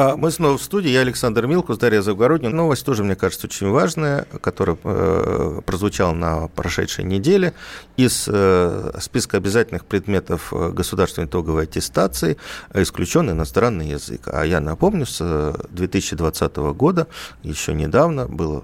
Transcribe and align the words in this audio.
А 0.00 0.16
мы 0.16 0.30
снова 0.30 0.56
в 0.56 0.62
студии. 0.62 0.90
Я 0.90 1.00
Александр 1.00 1.48
Милкус, 1.48 1.76
Дарья 1.76 2.02
Завгородняя. 2.02 2.52
Новость 2.52 2.86
тоже, 2.86 3.02
мне 3.02 3.16
кажется, 3.16 3.48
очень 3.48 3.68
важная, 3.68 4.28
которая 4.40 4.78
э, 4.84 5.60
прозвучала 5.66 6.12
на 6.12 6.46
прошедшей 6.46 7.02
неделе. 7.02 7.52
Из 7.96 8.28
э, 8.28 8.92
списка 9.00 9.38
обязательных 9.38 9.84
предметов 9.84 10.52
э, 10.52 10.70
государственной 10.70 11.26
итоговой 11.26 11.64
аттестации 11.64 12.36
исключен 12.74 13.28
иностранный 13.28 13.88
язык. 13.88 14.28
А 14.28 14.44
я 14.44 14.60
напомню, 14.60 15.04
с 15.04 15.56
2020 15.70 16.56
года, 16.76 17.08
еще 17.42 17.74
недавно, 17.74 18.28
было 18.28 18.62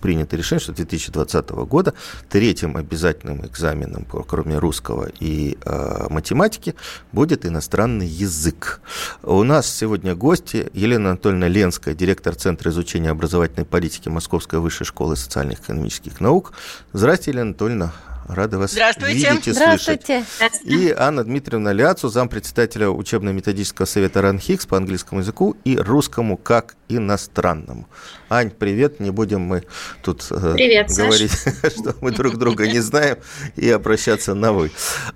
принято 0.00 0.36
решение, 0.36 0.60
что 0.60 0.72
2020 0.72 1.50
года 1.50 1.94
третьим 2.28 2.76
обязательным 2.76 3.46
экзаменом, 3.46 4.04
кроме 4.04 4.58
русского 4.58 5.08
и 5.20 5.58
э, 5.64 6.06
математики, 6.10 6.74
будет 7.12 7.46
иностранный 7.46 8.06
язык. 8.06 8.80
У 9.22 9.42
нас 9.44 9.66
сегодня 9.66 10.14
гости 10.14 10.70
Елена 10.72 11.10
Анатольевна 11.10 11.48
Ленская, 11.48 11.94
директор 11.94 12.34
Центра 12.34 12.70
изучения 12.70 13.10
образовательной 13.10 13.66
политики 13.66 14.08
Московской 14.08 14.58
высшей 14.58 14.86
школы 14.86 15.16
социальных 15.16 15.60
и 15.60 15.62
экономических 15.62 16.20
наук. 16.20 16.52
Здравствуйте, 16.92 17.30
Елена 17.32 17.50
Анатольевна. 17.50 17.92
Рада 18.34 18.58
вас 18.58 18.72
Здравствуйте. 18.72 19.14
видеть 19.14 19.48
и 19.48 19.52
Здравствуйте. 19.52 20.24
слышать. 20.38 20.64
И 20.64 20.94
Анна 20.96 21.24
Дмитриевна 21.24 21.72
Ляцу, 21.72 22.08
зампредседателя 22.08 22.88
учебно-методического 22.88 23.86
совета 23.86 24.22
РАНХИКС 24.22 24.66
по 24.66 24.76
английскому 24.76 25.20
языку 25.20 25.56
и 25.64 25.76
русскому 25.76 26.36
как 26.36 26.76
иностранному. 26.88 27.88
Ань, 28.28 28.50
привет, 28.50 29.00
не 29.00 29.10
будем 29.10 29.40
мы 29.40 29.64
тут 30.02 30.26
э, 30.30 30.54
Привет, 30.54 30.90
говорить, 30.90 31.32
что 31.76 31.96
мы 32.00 32.12
друг 32.12 32.36
друга 32.36 32.68
не 32.68 32.80
знаем, 32.80 33.18
и 33.56 33.68
обращаться 33.70 34.34
на 34.34 34.52
«вы». 34.52 34.70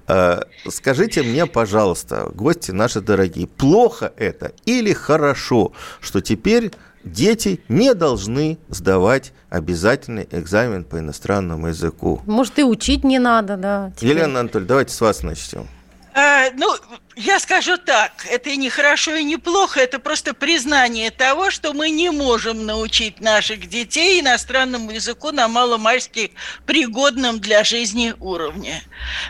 Э, 0.09 0.41
Скажите 0.69 1.23
мне, 1.23 1.47
пожалуйста, 1.47 2.31
гости 2.35 2.71
наши 2.71 3.01
дорогие, 3.01 3.47
плохо 3.47 4.13
это 4.17 4.53
или 4.65 4.93
хорошо, 4.93 5.73
что 6.01 6.21
теперь 6.21 6.73
дети 7.05 7.61
не 7.69 7.95
должны 7.95 8.59
сдавать 8.69 9.33
обязательный 9.51 10.29
экзамен 10.31 10.85
по 10.85 10.99
иностранному 10.99 11.69
языку? 11.69 12.21
Может, 12.27 12.59
и 12.59 12.65
учить 12.65 13.05
не 13.05 13.19
надо, 13.19 13.57
да. 13.57 13.93
теперь. 13.97 14.11
Елена 14.11 14.41
Анатольевна, 14.41 14.69
давайте 14.69 14.95
с 14.95 15.01
вас 15.01 15.23
начнем. 15.23 15.67
А, 16.17 16.51
ну, 16.53 16.73
я 17.17 17.41
скажу 17.41 17.77
так, 17.77 18.25
это 18.31 18.51
и 18.51 18.57
не 18.57 18.71
хорошо, 18.71 19.17
и 19.17 19.25
не 19.25 19.37
плохо, 19.37 19.81
это 19.81 19.99
просто 19.99 20.33
признание 20.33 21.11
того, 21.11 21.51
что 21.51 21.73
мы 21.73 21.91
не 21.91 22.11
можем 22.11 22.67
научить 22.67 23.21
наших 23.21 23.69
детей 23.69 24.21
иностранному 24.21 24.93
языку 24.93 25.33
на 25.33 25.49
маломальски 25.49 26.33
пригодном 26.67 27.41
для 27.41 27.65
жизни 27.65 28.15
уровне. 28.21 28.81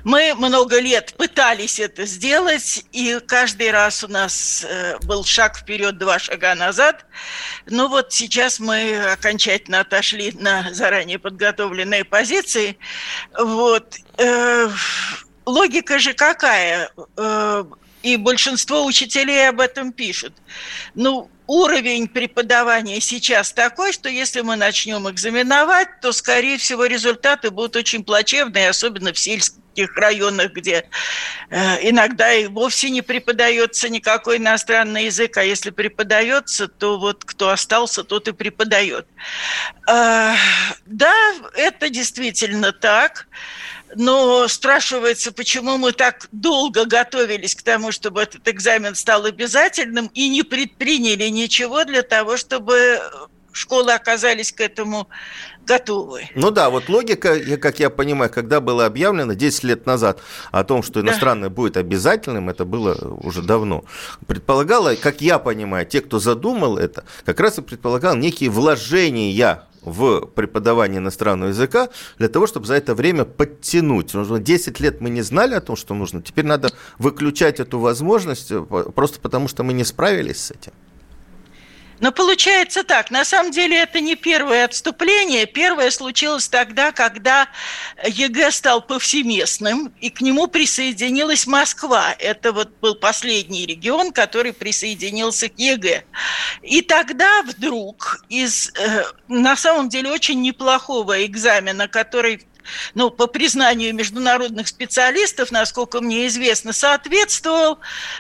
Мы 0.04 0.34
много 0.34 0.78
лет 0.78 1.14
пытались 1.16 1.80
это 1.80 2.04
сделать, 2.04 2.84
и 2.92 3.18
каждый 3.26 3.70
раз 3.70 4.04
у 4.04 4.08
нас 4.08 4.66
э, 4.68 4.98
был 5.04 5.24
шаг 5.24 5.56
вперед, 5.56 5.96
два 5.96 6.18
шага 6.18 6.54
назад. 6.54 7.06
Но 7.64 7.88
вот 7.88 8.12
сейчас 8.12 8.60
мы 8.60 9.12
окончательно 9.12 9.80
отошли 9.80 10.32
на 10.38 10.74
заранее 10.74 11.18
подготовленные 11.18 12.04
позиции. 12.04 12.76
Вот. 13.38 13.96
Логика 15.46 15.98
же 15.98 16.14
какая? 16.14 16.90
Э, 17.16 17.64
И 18.02 18.16
большинство 18.18 18.84
учителей 18.84 19.48
об 19.48 19.60
этом 19.60 19.92
пишут. 19.92 20.34
Ну, 20.94 21.30
уровень 21.46 22.06
преподавания 22.08 23.00
сейчас 23.00 23.52
такой, 23.52 23.92
что 23.92 24.08
если 24.10 24.42
мы 24.42 24.56
начнем 24.56 25.08
экзаменовать, 25.08 26.00
то, 26.02 26.12
скорее 26.12 26.58
всего, 26.58 26.84
результаты 26.86 27.50
будут 27.50 27.76
очень 27.76 28.04
плачевные, 28.04 28.68
особенно 28.70 29.12
в 29.12 29.18
сельских 29.18 29.96
районах, 29.96 30.52
где 30.52 30.84
э, 31.50 31.88
иногда 31.88 32.32
и 32.34 32.46
вовсе 32.46 32.90
не 32.90 33.02
преподается 33.02 33.88
никакой 33.88 34.36
иностранный 34.36 35.06
язык, 35.06 35.36
а 35.38 35.42
если 35.44 35.70
преподается, 35.70 36.68
то 36.68 36.98
вот 36.98 37.24
кто 37.24 37.48
остался, 37.50 38.04
тот 38.04 38.28
и 38.28 38.32
преподает. 38.32 39.06
Э, 39.88 40.34
да, 40.86 41.14
это 41.54 41.88
действительно 41.90 42.72
так. 42.72 43.28
Но 43.96 44.48
спрашивается, 44.48 45.32
почему 45.32 45.78
мы 45.78 45.92
так 45.92 46.28
долго 46.32 46.84
готовились 46.84 47.54
к 47.54 47.62
тому, 47.62 47.92
чтобы 47.92 48.22
этот 48.22 48.48
экзамен 48.48 48.94
стал 48.94 49.24
обязательным 49.24 50.10
и 50.14 50.28
не 50.28 50.42
предприняли 50.42 51.28
ничего 51.28 51.84
для 51.84 52.02
того, 52.02 52.36
чтобы 52.36 53.00
школы 53.54 53.92
оказались 53.92 54.52
к 54.52 54.60
этому 54.60 55.08
готовы. 55.64 56.28
Ну 56.34 56.50
да, 56.50 56.70
вот 56.70 56.88
логика, 56.88 57.38
как 57.56 57.78
я 57.78 57.88
понимаю, 57.88 58.30
когда 58.30 58.60
было 58.60 58.84
объявлено 58.84 59.32
10 59.34 59.64
лет 59.64 59.86
назад 59.86 60.20
о 60.50 60.64
том, 60.64 60.82
что 60.82 61.00
иностранное 61.00 61.48
будет 61.48 61.76
обязательным, 61.76 62.50
это 62.50 62.64
было 62.64 62.94
уже 63.22 63.42
давно, 63.42 63.84
предполагало, 64.26 64.94
как 64.96 65.20
я 65.20 65.38
понимаю, 65.38 65.86
те, 65.86 66.00
кто 66.00 66.18
задумал 66.18 66.76
это, 66.76 67.04
как 67.24 67.40
раз 67.40 67.58
и 67.58 67.62
предполагал 67.62 68.16
некие 68.16 68.50
вложения 68.50 69.30
в 69.84 70.26
преподавание 70.26 70.98
иностранного 70.98 71.50
языка 71.50 71.88
для 72.18 72.28
того, 72.28 72.46
чтобы 72.46 72.66
за 72.66 72.74
это 72.74 72.94
время 72.94 73.24
подтянуть. 73.24 74.06
Потому 74.06 74.24
что 74.24 74.38
10 74.38 74.80
лет 74.80 75.00
мы 75.00 75.10
не 75.10 75.22
знали 75.22 75.54
о 75.54 75.60
том, 75.60 75.76
что 75.76 75.94
нужно. 75.94 76.22
Теперь 76.22 76.46
надо 76.46 76.70
выключать 76.98 77.60
эту 77.60 77.78
возможность 77.78 78.50
э, 78.50 78.62
просто 78.94 79.20
потому, 79.20 79.48
что 79.48 79.62
мы 79.62 79.72
не 79.72 79.84
справились 79.84 80.40
с 80.44 80.50
этим. 80.50 80.72
Но 82.00 82.12
получается 82.12 82.82
так, 82.82 83.10
на 83.10 83.24
самом 83.24 83.52
деле 83.52 83.78
это 83.78 84.00
не 84.00 84.16
первое 84.16 84.64
отступление. 84.64 85.46
Первое 85.46 85.90
случилось 85.90 86.48
тогда, 86.48 86.92
когда 86.92 87.48
ЕГЭ 88.04 88.50
стал 88.50 88.82
повсеместным, 88.82 89.92
и 90.00 90.10
к 90.10 90.20
нему 90.20 90.46
присоединилась 90.46 91.46
Москва. 91.46 92.14
Это 92.18 92.52
вот 92.52 92.70
был 92.80 92.94
последний 92.94 93.66
регион, 93.66 94.12
который 94.12 94.52
присоединился 94.52 95.48
к 95.48 95.58
ЕГЭ. 95.58 96.04
И 96.62 96.82
тогда 96.82 97.42
вдруг 97.42 98.24
из, 98.28 98.72
э, 98.78 99.04
на 99.28 99.56
самом 99.56 99.88
деле, 99.88 100.10
очень 100.10 100.42
неплохого 100.42 101.24
экзамена, 101.24 101.88
который 101.88 102.44
ну, 102.94 103.10
по 103.10 103.26
признанию 103.26 103.94
международных 103.94 104.68
специалистов, 104.68 105.50
насколько 105.50 106.00
мне 106.00 106.26
известно, 106.26 106.72
соответствовал 106.72 107.78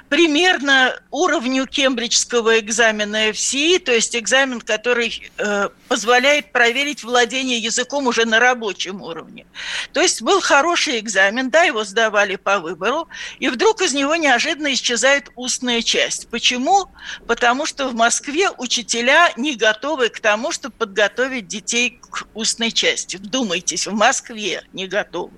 примерно 0.08 0.98
уровню 1.10 1.66
кембриджского 1.66 2.58
экзамена 2.58 3.30
FCE, 3.30 3.78
то 3.78 3.92
есть 3.92 4.16
экзамен, 4.16 4.60
который 4.60 5.30
э, 5.38 5.68
позволяет 5.88 6.52
проверить 6.52 7.04
владение 7.04 7.58
языком 7.58 8.06
уже 8.06 8.24
на 8.24 8.40
рабочем 8.40 9.02
уровне. 9.02 9.46
То 9.92 10.00
есть 10.00 10.22
был 10.22 10.40
хороший 10.40 10.98
экзамен, 10.98 11.50
да, 11.50 11.62
его 11.62 11.84
сдавали 11.84 12.36
по 12.36 12.58
выбору, 12.58 13.08
и 13.38 13.48
вдруг 13.48 13.82
из 13.82 13.94
него 13.94 14.16
неожиданно 14.16 14.72
исчезает 14.72 15.30
устная 15.36 15.82
часть. 15.82 16.28
Почему? 16.28 16.86
Потому 17.26 17.66
что 17.66 17.88
в 17.88 17.94
Москве 17.94 18.50
учителя 18.50 19.32
не 19.36 19.54
готовы 19.54 20.08
к 20.08 20.20
тому, 20.20 20.52
чтобы 20.52 20.74
подготовить 20.76 21.46
детей 21.46 22.00
устной 22.34 22.72
части. 22.72 23.16
Вдумайтесь, 23.16 23.86
в 23.86 23.92
Москве 23.92 24.62
не 24.72 24.86
готовы. 24.86 25.32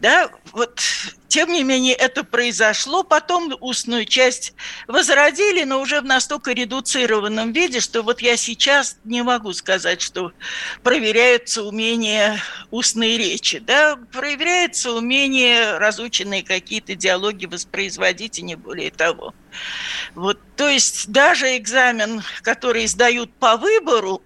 Да, 0.00 0.30
вот, 0.52 0.80
тем 1.28 1.52
не 1.52 1.62
менее, 1.62 1.94
это 1.94 2.24
произошло. 2.24 3.02
Потом 3.02 3.54
устную 3.60 4.06
часть 4.06 4.54
возродили, 4.88 5.64
но 5.64 5.80
уже 5.80 6.00
в 6.00 6.04
настолько 6.04 6.52
редуцированном 6.52 7.52
виде, 7.52 7.80
что 7.80 8.02
вот 8.02 8.20
я 8.20 8.36
сейчас 8.36 8.96
не 9.04 9.22
могу 9.22 9.52
сказать, 9.52 10.00
что 10.00 10.32
проверяются 10.82 11.62
умения 11.62 12.40
устной 12.70 13.16
речи. 13.16 13.58
Да? 13.58 13.96
Проверяется 14.12 14.92
умение 14.92 15.78
разученные 15.78 16.42
какие-то 16.42 16.94
диалоги 16.94 17.46
воспроизводить 17.46 18.38
и 18.38 18.42
не 18.42 18.56
более 18.56 18.90
того. 18.90 19.34
Вот, 20.14 20.40
то 20.56 20.68
есть 20.68 21.10
даже 21.10 21.56
экзамен, 21.56 22.22
который 22.42 22.86
сдают 22.86 23.32
по 23.34 23.56
выбору, 23.56 24.22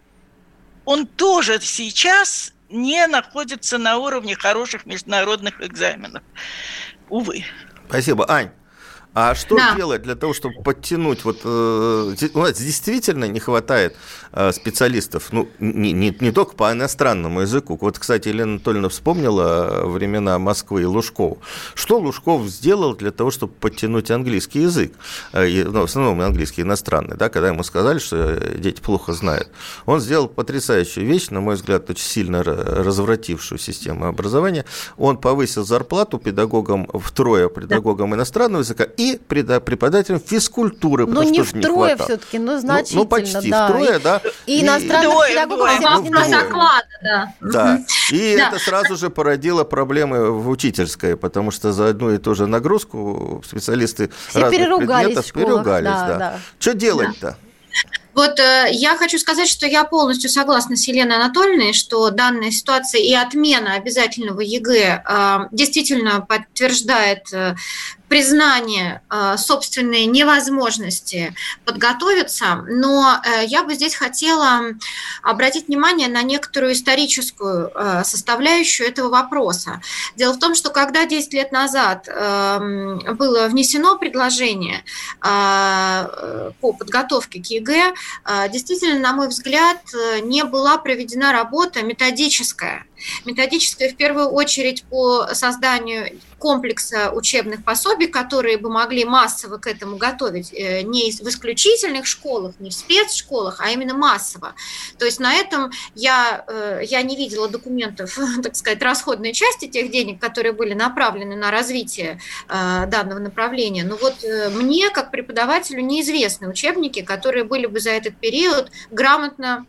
он 0.88 1.06
тоже 1.06 1.61
сейчас 1.61 2.55
не 2.70 3.06
находится 3.08 3.76
на 3.76 3.99
уровне 3.99 4.35
хороших 4.35 4.87
международных 4.87 5.61
экзаменов. 5.61 6.23
Увы. 7.11 7.44
Спасибо. 7.88 8.25
Ань, 8.31 8.50
А 9.20 9.35
что 9.35 9.56
да. 9.56 9.75
делать 9.75 10.03
для 10.03 10.15
того, 10.15 10.32
чтобы 10.32 10.62
подтянуть? 10.62 11.25
Вот 11.25 11.41
э, 11.43 12.15
у 12.35 12.38
нас 12.38 12.56
действительно 12.56 13.25
не 13.25 13.41
хватает 13.41 13.97
э, 14.31 14.53
специалистов, 14.53 15.32
ну, 15.32 15.49
не, 15.59 15.91
не, 15.91 16.17
не 16.20 16.31
только 16.31 16.55
по 16.55 16.70
иностранному 16.70 17.41
языку. 17.41 17.76
Вот, 17.81 17.99
кстати, 17.99 18.29
Елена 18.29 18.53
Анатольевна 18.53 18.88
вспомнила 18.88 19.82
времена 19.87 20.38
Москвы 20.38 20.82
и 20.82 20.85
Лужков. 20.85 21.38
Что 21.75 21.99
Лужков 21.99 22.47
сделал 22.47 22.94
для 22.94 23.11
того, 23.11 23.32
чтобы 23.32 23.55
подтянуть 23.55 24.09
английский 24.12 24.61
язык? 24.61 24.93
Э, 25.32 25.64
ну, 25.64 25.81
в 25.81 25.85
основном 25.87 26.21
английский 26.21 26.62
иностранный, 26.62 27.17
да, 27.17 27.29
когда 27.29 27.49
ему 27.49 27.64
сказали, 27.64 27.99
что 27.99 28.38
дети 28.56 28.81
плохо 28.81 29.14
знают. 29.14 29.49
Он 29.87 29.99
сделал 29.99 30.29
потрясающую 30.29 31.05
вещь, 31.05 31.31
на 31.31 31.41
мой 31.41 31.56
взгляд, 31.56 31.91
очень 31.91 32.06
сильно 32.06 32.44
развратившую 32.44 33.59
систему 33.59 34.06
образования. 34.06 34.64
Он 34.97 35.17
повысил 35.19 35.64
зарплату 35.64 36.19
педагогам 36.19 36.87
втрое, 36.94 37.49
педагогам 37.49 38.11
да. 38.11 38.17
иностранного 38.19 38.62
языка 38.62 38.85
и 38.85 39.08
преподавателем 39.17 40.21
физкультуры. 40.21 41.07
Ну, 41.07 41.23
не 41.23 41.43
втрое 41.43 41.97
все-таки, 41.97 42.39
но 42.39 42.59
значительно, 42.59 42.99
ну, 42.99 43.05
ну, 43.05 43.09
почти 43.09 43.51
да. 43.51 43.69
втрое, 43.69 43.99
да. 43.99 44.23
И, 44.47 44.59
и 44.59 44.63
иностранных 44.65 45.29
педагогов 45.29 46.05
ну, 46.05 46.31
доклада, 46.31 46.87
да. 47.03 47.35
Да, 47.41 47.85
и 48.13 48.37
да. 48.37 48.49
это 48.49 48.59
сразу 48.59 48.97
же 48.97 49.11
породило 49.11 49.65
проблемы 49.65 50.31
в 50.31 50.49
учительской, 50.49 51.17
потому 51.17 51.51
что 51.51 51.73
за 51.73 51.89
одну 51.89 52.11
и 52.13 52.19
ту 52.19 52.35
же 52.35 52.47
нагрузку 52.47 53.43
специалисты 53.47 54.11
Все 54.29 54.41
разных 54.41 54.61
переругались 54.61 55.19
предметов 55.19 55.33
переругались. 55.33 55.85
Да, 55.85 56.07
да. 56.07 56.19
Да. 56.19 56.41
Что 56.59 56.75
делать-то? 56.75 57.31
Да. 57.31 57.37
Вот 58.15 58.41
э, 58.41 58.69
я 58.73 58.97
хочу 58.97 59.17
сказать, 59.19 59.49
что 59.49 59.67
я 59.67 59.85
полностью 59.85 60.29
согласна 60.29 60.77
с 60.77 60.89
Еленой 60.89 61.17
Анатольевной, 61.17 61.73
что 61.73 62.11
данная 62.11 62.51
ситуация 62.51 63.01
и 63.01 63.15
отмена 63.15 63.75
обязательного 63.75 64.41
ЕГЭ 64.41 65.05
э, 65.09 65.39
действительно 65.53 66.21
подтверждает 66.23 67.33
э, 67.33 67.55
признание 68.09 69.03
э, 69.11 69.37
собственной 69.37 70.07
невозможности 70.07 71.35
подготовиться, 71.65 72.65
но 72.69 73.21
э, 73.25 73.45
я 73.47 73.63
бы 73.63 73.75
здесь 73.75 73.95
хотела 73.95 74.63
обратить 75.23 75.69
внимание 75.69 76.09
на 76.09 76.23
некоторую 76.23 76.73
историческую 76.73 77.71
э, 77.75 78.03
составляющую 78.05 78.89
этого 78.89 79.09
вопроса. 79.09 79.81
Дело 80.17 80.33
в 80.33 80.39
том, 80.39 80.55
что 80.55 80.71
когда 80.71 81.05
10 81.05 81.35
лет 81.35 81.53
назад 81.53 82.09
эм, 82.09 82.99
было 83.17 83.49
внесено 83.49 83.97
предложение 83.97 84.85
по 85.21 86.73
подготовке 86.73 87.41
к 87.43 87.47
ЕГЭ, 87.47 87.95
действительно, 88.51 88.99
на 88.99 89.13
мой 89.13 89.29
взгляд, 89.29 89.79
не 90.23 90.45
была 90.45 90.79
проведена 90.79 91.33
работа 91.33 91.83
методическая 91.83 92.87
Методическая 93.25 93.91
в 93.91 93.97
первую 93.97 94.29
очередь 94.29 94.85
по 94.85 95.29
созданию 95.33 96.19
комплекса 96.38 97.11
учебных 97.11 97.64
пособий, 97.64 98.06
которые 98.06 98.58
бы 98.58 98.70
могли 98.70 99.05
массово 99.05 99.58
к 99.58 99.67
этому 99.67 99.96
готовить, 99.96 100.52
э, 100.52 100.82
не 100.82 101.11
в 101.11 101.29
исключительных 101.29 102.06
школах, 102.06 102.55
не 102.58 102.70
в 102.70 102.75
спецшколах, 102.75 103.61
а 103.61 103.70
именно 103.70 103.94
массово. 103.94 104.55
То 104.99 105.05
есть 105.05 105.20
на 105.20 105.35
этом 105.35 105.70
я, 105.94 106.44
э, 106.46 106.82
я 106.85 107.02
не 107.02 107.17
видела 107.17 107.49
документов, 107.49 108.19
так 108.43 108.56
сказать, 108.56 108.82
расходной 108.82 109.32
части 109.32 109.67
тех 109.67 109.90
денег, 109.90 110.20
которые 110.20 110.52
были 110.52 110.75
направлены 110.75 111.37
на 111.37 111.50
развитие 111.50 112.20
э, 112.49 112.87
данного 112.87 113.19
направления. 113.19 113.85
Но 113.85 113.96
вот 113.96 114.25
мне, 114.55 114.90
как 114.90 115.11
преподавателю, 115.11 115.81
неизвестны 115.81 116.49
учебники, 116.49 117.02
которые 117.02 117.44
были 117.44 117.67
бы 117.67 117.81
за 117.81 117.90
этот 117.90 118.17
период 118.17 118.70
грамотно 118.90 119.67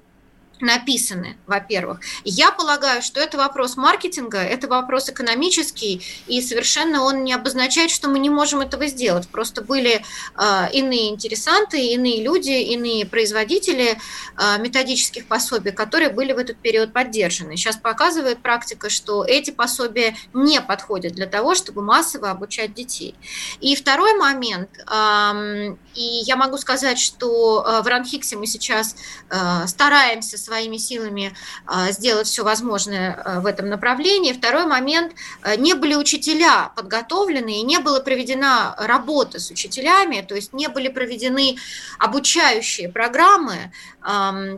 написаны, 0.62 1.38
во-первых. 1.48 2.00
Я 2.24 2.52
полагаю, 2.52 3.02
что 3.02 3.20
это 3.20 3.38
вопрос 3.38 3.78
маркетинга, 3.78 4.40
это 4.40 4.68
вопрос 4.68 5.10
экономический, 5.10 6.02
и 6.28 6.42
совершенно 6.42 7.04
он 7.04 7.24
не 7.24 7.34
обозначает, 7.34 7.92
что 7.92 8.10
мы 8.10 8.20
не 8.20 8.30
можем 8.30 8.62
этого 8.62 8.88
сделать. 8.88 9.28
Просто 9.28 9.62
были 9.62 10.02
э, 10.38 10.68
иные 10.74 11.10
интересанты, 11.10 11.80
иные 11.80 12.24
люди, 12.24 12.52
иные 12.52 13.06
производители 13.06 13.98
э, 14.38 14.58
методических 14.60 15.28
пособий, 15.28 15.72
которые 15.72 16.10
были 16.10 16.34
в 16.34 16.38
этот 16.38 16.58
период 16.58 16.94
поддержаны. 16.94 17.56
Сейчас 17.56 17.78
показывает 17.78 18.42
практика, 18.42 18.90
что 18.90 19.24
эти 19.26 19.52
пособия 19.52 20.16
не 20.34 20.62
подходят 20.62 21.14
для 21.14 21.28
того, 21.28 21.56
чтобы 21.56 21.82
массово 21.82 22.32
обучать 22.32 22.74
детей. 22.74 23.16
И 23.62 23.76
второй 23.76 24.14
момент, 24.18 24.70
э, 24.78 25.76
и 25.96 26.22
я 26.26 26.36
могу 26.36 26.58
сказать, 26.58 27.00
что 27.00 27.82
в 27.84 27.88
Ранхиксе 27.88 28.38
мы 28.38 28.48
сейчас 28.48 28.96
э, 29.30 29.68
стараемся 29.68 30.38
своими 30.50 30.78
силами 30.78 31.34
а, 31.66 31.92
сделать 31.92 32.28
все 32.28 32.44
возможное 32.44 33.14
а, 33.14 33.40
в 33.40 33.46
этом 33.46 33.70
направлении. 33.70 34.34
Второй 34.34 34.66
момент, 34.66 35.14
а, 35.44 35.56
не 35.56 35.76
были 35.76 35.94
учителя 35.94 36.72
подготовлены 36.76 37.60
и 37.60 37.62
не 37.62 37.78
была 37.78 38.00
проведена 38.00 38.76
работа 38.80 39.40
с 39.40 39.52
учителями, 39.52 40.26
то 40.28 40.34
есть 40.34 40.54
не 40.54 40.68
были 40.68 40.88
проведены 40.88 41.58
обучающие 42.00 42.90
программы, 42.90 43.72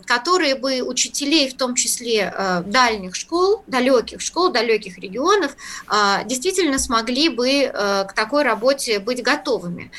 которые 0.06 0.56
бы 0.56 0.82
учителей, 0.82 1.50
в 1.50 1.58
том 1.58 1.74
числе 1.74 2.32
дальних 2.68 3.16
школ, 3.16 3.64
далеких 3.66 4.22
школ, 4.22 4.52
далеких 4.52 5.00
регионов, 5.00 5.56
действительно 6.26 6.78
смогли 6.78 7.30
бы 7.30 7.72
к 7.74 8.14
такой 8.16 8.44
работе 8.44 9.00
быть 9.00 9.24
готовыми. 9.24 9.92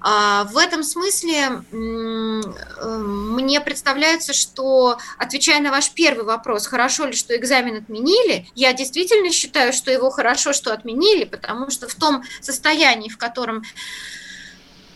В 0.00 0.58
этом 0.58 0.82
смысле 0.82 1.62
мне 1.72 3.60
представляется, 3.62 4.34
что 4.34 4.98
отвечая 5.40 5.62
на 5.62 5.70
ваш 5.70 5.92
первый 5.92 6.26
вопрос, 6.26 6.66
хорошо 6.66 7.06
ли, 7.06 7.14
что 7.14 7.34
экзамен 7.34 7.78
отменили, 7.78 8.46
я 8.54 8.74
действительно 8.74 9.32
считаю, 9.32 9.72
что 9.72 9.90
его 9.90 10.10
хорошо, 10.10 10.52
что 10.52 10.70
отменили, 10.70 11.24
потому 11.24 11.70
что 11.70 11.88
в 11.88 11.94
том 11.94 12.22
состоянии, 12.42 13.08
в 13.08 13.16
котором 13.16 13.62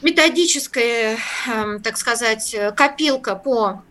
методическая, 0.03 1.17
эм, 1.47 1.81
так 1.81 1.97
сказать, 1.97 2.55
копилка 2.77 3.37
по 3.37 3.83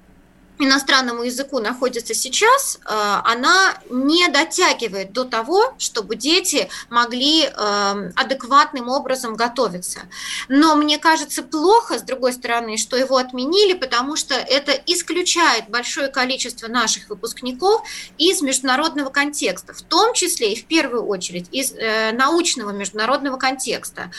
иностранному 0.60 1.24
языку 1.24 1.60
находится 1.60 2.14
сейчас, 2.14 2.78
э, 2.78 2.90
она 2.90 3.78
не 3.90 4.28
дотягивает 4.28 5.12
до 5.12 5.24
того, 5.24 5.74
чтобы 5.78 6.16
дети 6.16 6.70
могли 6.90 7.46
эм, 7.46 8.14
адекватным 8.16 8.90
образом 8.90 9.36
готовиться. 9.36 10.02
Но 10.48 10.76
мне 10.76 10.98
кажется 10.98 11.44
плохо, 11.44 11.98
с 12.00 12.02
другой 12.04 12.34
стороны, 12.34 12.78
что 12.78 12.96
его 12.96 13.18
отменили, 13.18 13.74
потому 13.74 14.16
что 14.16 14.36
это 14.36 14.72
исключает 14.86 15.70
большое 15.70 16.08
количество 16.10 16.68
наших 16.68 17.10
выпускников 17.10 17.84
из 18.18 18.42
международного 18.42 19.10
контекста, 19.10 19.74
в 19.74 19.82
том 19.82 20.14
числе 20.14 20.54
и 20.54 20.60
в 20.60 20.66
первую 20.66 21.06
очередь 21.06 21.48
из 21.52 21.74
э, 21.74 22.12
научного 22.12 22.72
международного 22.72 23.38
контекста. 23.38 24.12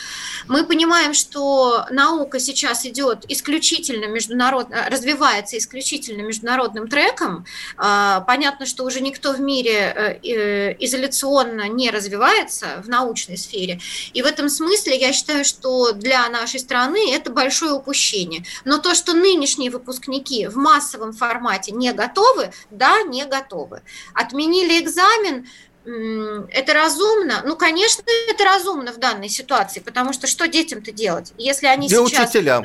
Мы 0.47 0.65
понимаем, 0.65 1.13
что 1.13 1.85
наука 1.91 2.39
сейчас 2.39 2.85
идет 2.85 3.25
исключительно 3.29 4.05
международно, 4.05 4.87
развивается 4.89 5.57
исключительно 5.57 6.24
международным 6.27 6.87
треком. 6.87 7.45
А, 7.77 8.21
понятно, 8.21 8.65
что 8.65 8.83
уже 8.83 9.01
никто 9.01 9.33
в 9.33 9.39
мире 9.39 9.71
э, 9.73 10.19
э, 10.23 10.75
изоляционно 10.79 11.67
не 11.67 11.91
развивается 11.91 12.81
в 12.83 12.89
научной 12.89 13.37
сфере. 13.37 13.79
И 14.13 14.21
в 14.21 14.25
этом 14.25 14.49
смысле 14.49 14.97
я 14.97 15.13
считаю, 15.13 15.45
что 15.45 15.91
для 15.91 16.27
нашей 16.29 16.59
страны 16.59 17.13
это 17.13 17.31
большое 17.31 17.73
упущение. 17.73 18.43
Но 18.63 18.77
то, 18.77 18.95
что 18.95 19.13
нынешние 19.13 19.69
выпускники 19.69 20.47
в 20.47 20.57
массовом 20.57 21.13
формате 21.13 21.71
не 21.71 21.91
готовы, 21.93 22.51
да, 22.71 23.01
не 23.03 23.25
готовы. 23.25 23.81
Отменили 24.13 24.79
экзамен, 24.79 25.47
это 25.85 26.73
разумно? 26.73 27.43
Ну, 27.45 27.55
конечно, 27.55 28.03
это 28.29 28.43
разумно 28.43 28.91
в 28.91 28.97
данной 28.97 29.29
ситуации, 29.29 29.79
потому 29.79 30.13
что 30.13 30.25
что 30.25 30.47
детям-то 30.47 30.91
делать, 30.91 31.33
если 31.37 31.67
они 31.67 31.87
Для 31.87 31.99
сейчас... 32.05 32.29
учителям. 32.29 32.63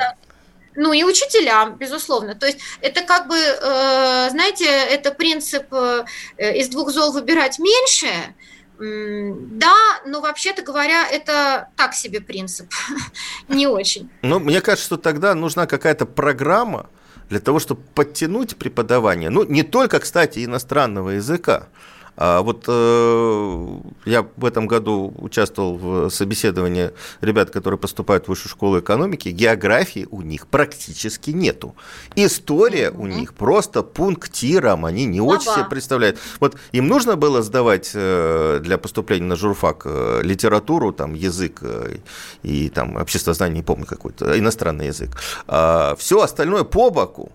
Ну 0.76 0.92
и 0.92 1.02
учителям, 1.02 1.76
безусловно. 1.76 2.34
То 2.34 2.46
есть 2.46 2.58
это 2.80 3.02
как 3.02 3.28
бы, 3.28 3.36
э, 3.36 4.28
знаете, 4.30 4.66
это 4.66 5.10
принцип 5.10 5.72
э, 5.72 6.04
из 6.38 6.68
двух 6.68 6.90
зол 6.90 7.12
выбирать 7.12 7.58
меньшее. 7.58 8.34
Да, 8.78 9.76
но 10.06 10.22
вообще-то 10.22 10.62
говоря, 10.62 11.06
это 11.06 11.68
так 11.76 11.92
себе 11.92 12.22
принцип, 12.22 12.72
не 13.48 13.66
очень. 13.66 14.08
Ну, 14.22 14.38
мне 14.38 14.62
кажется, 14.62 14.86
что 14.86 14.96
тогда 14.96 15.34
нужна 15.34 15.66
какая-то 15.66 16.06
программа 16.06 16.88
для 17.28 17.40
того, 17.40 17.58
чтобы 17.58 17.82
подтянуть 17.94 18.56
преподавание. 18.56 19.28
Ну, 19.28 19.44
не 19.44 19.64
только, 19.64 20.00
кстати, 20.00 20.44
иностранного 20.44 21.10
языка, 21.10 21.68
а 22.16 22.42
вот 22.42 22.64
э, 22.68 23.78
я 24.04 24.26
в 24.36 24.44
этом 24.44 24.66
году 24.66 25.12
участвовал 25.18 25.76
в 25.76 26.10
собеседовании 26.10 26.90
ребят, 27.20 27.50
которые 27.50 27.78
поступают 27.78 28.26
в 28.26 28.28
высшую 28.28 28.50
школу 28.50 28.80
экономики. 28.80 29.28
Географии 29.28 30.06
у 30.10 30.22
них 30.22 30.46
практически 30.46 31.30
нету. 31.30 31.74
История 32.16 32.90
у 32.90 33.06
них 33.06 33.34
просто 33.34 33.82
пунктиром, 33.82 34.84
они 34.84 35.06
не 35.06 35.20
Лаба. 35.20 35.38
очень 35.38 35.52
себе 35.52 35.64
представляют. 35.64 36.18
Вот 36.40 36.56
им 36.72 36.88
нужно 36.88 37.16
было 37.16 37.42
сдавать 37.42 37.92
э, 37.94 38.60
для 38.62 38.78
поступления 38.78 39.26
на 39.26 39.36
журфак 39.36 39.82
э, 39.84 40.20
литературу, 40.22 40.92
там 40.92 41.14
язык 41.14 41.60
э, 41.62 41.96
и 42.42 42.68
там 42.68 42.96
обществознание, 42.96 43.56
не 43.56 43.62
помню 43.62 43.86
какой-то, 43.86 44.38
иностранный 44.38 44.86
язык. 44.86 45.10
А 45.46 45.94
все 45.96 46.20
остальное 46.20 46.64
по 46.64 46.90
боку 46.90 47.32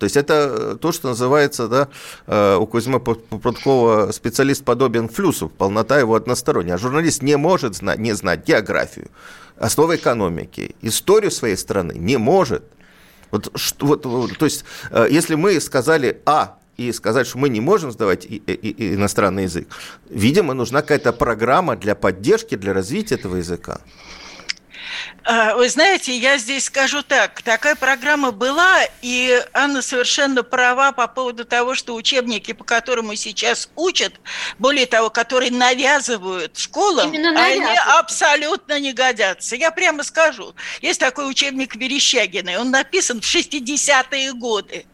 То 0.00 0.04
есть 0.04 0.16
это 0.16 0.76
то, 0.76 0.92
что 0.92 1.08
называется, 1.08 1.68
да, 1.68 1.88
э, 2.26 2.56
у 2.56 2.66
Кузьмы 2.66 3.00
Прудкова 3.00 4.12
специалист 4.12 4.64
подобен 4.64 5.10
флюсу, 5.10 5.50
полнота 5.50 5.98
его 5.98 6.14
односторонняя. 6.14 6.76
А 6.76 6.78
журналист 6.78 7.20
не 7.22 7.36
может 7.36 7.76
знать, 7.76 7.98
не 7.98 8.14
знать 8.14 8.46
географию, 8.48 9.10
основы 9.58 9.96
экономики, 9.96 10.74
историю 10.80 11.30
своей 11.30 11.56
страны, 11.56 11.92
не 11.92 12.16
может. 12.16 12.64
Вот, 13.30 13.52
вот, 13.80 14.06
вот, 14.06 14.38
то 14.38 14.46
есть, 14.46 14.64
э, 14.90 15.06
если 15.10 15.34
мы 15.34 15.60
сказали 15.60 16.22
А, 16.24 16.56
и 16.78 16.92
сказать, 16.92 17.26
что 17.26 17.36
мы 17.36 17.50
не 17.50 17.60
можем 17.60 17.92
сдавать 17.92 18.24
и, 18.24 18.36
и, 18.36 18.52
и 18.70 18.94
иностранный 18.94 19.42
язык, 19.42 19.68
видимо, 20.08 20.54
нужна 20.54 20.80
какая-то 20.80 21.12
программа 21.12 21.76
для 21.76 21.94
поддержки, 21.94 22.54
для 22.56 22.72
развития 22.72 23.16
этого 23.16 23.36
языка. 23.36 23.82
А, 25.24 25.54
вы 25.54 25.68
знаете, 25.68 26.16
я 26.16 26.38
здесь 26.38 26.64
скажу 26.64 27.02
так. 27.02 27.42
Такая 27.42 27.74
программа 27.74 28.30
была, 28.32 28.82
и 29.02 29.42
Анна 29.52 29.82
совершенно 29.82 30.42
права 30.42 30.92
по 30.92 31.06
поводу 31.06 31.44
того, 31.44 31.74
что 31.74 31.94
учебники, 31.94 32.52
по 32.52 32.64
которым 32.64 33.14
сейчас 33.16 33.68
учат, 33.76 34.14
более 34.58 34.86
того, 34.86 35.10
которые 35.10 35.50
навязывают 35.50 36.58
школам, 36.58 37.12
они 37.12 37.76
абсолютно 37.98 38.80
не 38.80 38.92
годятся. 38.92 39.56
Я 39.56 39.70
прямо 39.70 40.02
скажу. 40.02 40.54
Есть 40.80 41.00
такой 41.00 41.30
учебник 41.30 41.76
Верещагиной. 41.76 42.56
Он 42.56 42.70
написан 42.70 43.20
в 43.20 43.24
60-е 43.24 44.32
годы. 44.32 44.86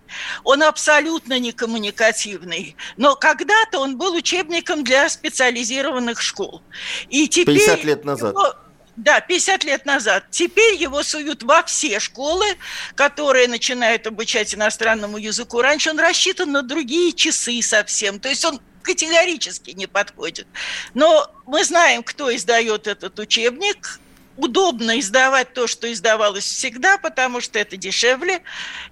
Он 0.45 0.63
абсолютно 0.63 1.39
не 1.39 1.53
коммуникативный. 1.53 2.77
Но 2.97 3.17
когда-то 3.17 3.81
он 3.81 3.97
был 3.97 4.15
учебником 4.15 4.85
для 4.85 5.09
специализированных 5.09 6.21
школ. 6.21 6.63
И 7.09 7.29
теперь 7.29 7.59
50 7.59 7.85
лет 7.85 8.05
назад. 8.05 8.33
Его 8.33 8.55
да, 8.97 9.21
50 9.21 9.65
лет 9.65 9.85
назад. 9.85 10.25
Теперь 10.31 10.75
его 10.75 11.03
суют 11.03 11.43
во 11.43 11.63
все 11.63 12.01
школы, 12.01 12.47
которые 12.95 13.47
начинают 13.47 14.07
обучать 14.07 14.55
иностранному 14.55 15.19
языку. 15.19 15.61
Раньше 15.61 15.91
он 15.91 16.01
рассчитан 16.01 16.51
на 16.51 16.63
другие 16.63 17.13
часы 17.13 17.61
совсем. 17.63 18.19
То 18.19 18.29
есть 18.29 18.45
он 18.45 18.61
категорически 18.83 19.73
не 19.73 19.87
подходит. 19.87 20.47
Но 20.95 21.31
мы 21.47 21.65
знаем, 21.65 22.03
кто 22.03 22.35
издает 22.35 22.87
этот 22.87 23.19
учебник. 23.19 24.01
Удобно 24.39 25.01
издавать 25.01 25.55
то, 25.55 25.67
что 25.67 25.91
издавалось 25.91 26.45
всегда, 26.45 26.99
потому 26.99 27.41
что 27.41 27.59
это 27.59 27.79
дешевле. 27.79 28.43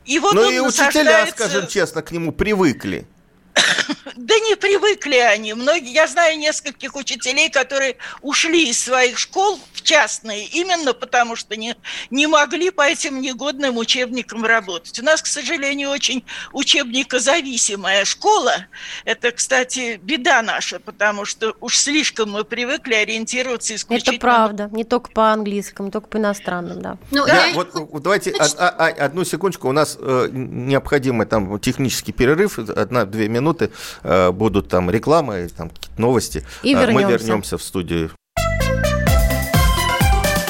И 0.06 0.18
вот 0.18 0.34
ну 0.34 0.50
и 0.50 0.58
учителя, 0.58 1.26
скажем 1.26 1.66
честно, 1.66 2.00
к 2.02 2.12
нему 2.12 2.32
привыкли. 2.32 3.06
Да 4.16 4.34
не 4.38 4.56
привыкли 4.56 5.16
они. 5.16 5.54
Многие, 5.54 5.92
я 5.92 6.06
знаю 6.06 6.38
нескольких 6.38 6.94
учителей, 6.94 7.50
которые 7.50 7.96
ушли 8.22 8.68
из 8.68 8.82
своих 8.82 9.18
школ 9.18 9.58
в 9.72 9.82
частные, 9.82 10.46
именно 10.46 10.92
потому 10.92 11.36
что 11.36 11.56
не, 11.56 11.76
не 12.10 12.26
могли 12.26 12.70
по 12.70 12.82
этим 12.82 13.20
негодным 13.20 13.78
учебникам 13.78 14.44
работать. 14.44 14.98
У 14.98 15.02
нас, 15.04 15.22
к 15.22 15.26
сожалению, 15.26 15.90
очень 15.90 16.24
учебникозависимая 16.52 18.04
школа. 18.04 18.66
Это, 19.04 19.30
кстати, 19.32 20.00
беда 20.02 20.42
наша, 20.42 20.80
потому 20.80 21.24
что 21.24 21.54
уж 21.60 21.78
слишком 21.78 22.30
мы 22.30 22.44
привыкли 22.44 22.94
ориентироваться 22.94 23.74
исключительно... 23.74 24.14
Это 24.14 24.20
правда. 24.20 24.68
Не 24.72 24.84
только 24.84 25.10
по 25.10 25.32
английскому, 25.32 25.90
только 25.90 26.08
по 26.08 26.18
иностранным, 26.18 26.82
да. 26.82 26.98
Ну, 27.10 27.26
да, 27.26 27.46
я... 27.46 27.54
вот, 27.54 27.74
вот 27.74 28.02
давайте 28.02 28.34
Значит... 28.34 28.56
а, 28.58 28.68
а, 28.68 28.86
одну 29.04 29.24
секундочку. 29.24 29.68
У 29.68 29.72
нас 29.72 29.96
э, 29.98 30.28
необходимый 30.32 31.26
там 31.26 31.58
технический 31.58 32.12
перерыв, 32.12 32.58
одна-две 32.58 33.28
минуты. 33.28 33.70
Э, 34.02 34.30
будут 34.30 34.68
там 34.68 34.90
рекламы, 34.90 35.48
там 35.56 35.70
новости. 35.96 36.44
И 36.62 36.74
вернемся. 36.74 37.06
Мы 37.06 37.12
вернемся 37.12 37.58
в 37.58 37.62
студию. 37.62 38.10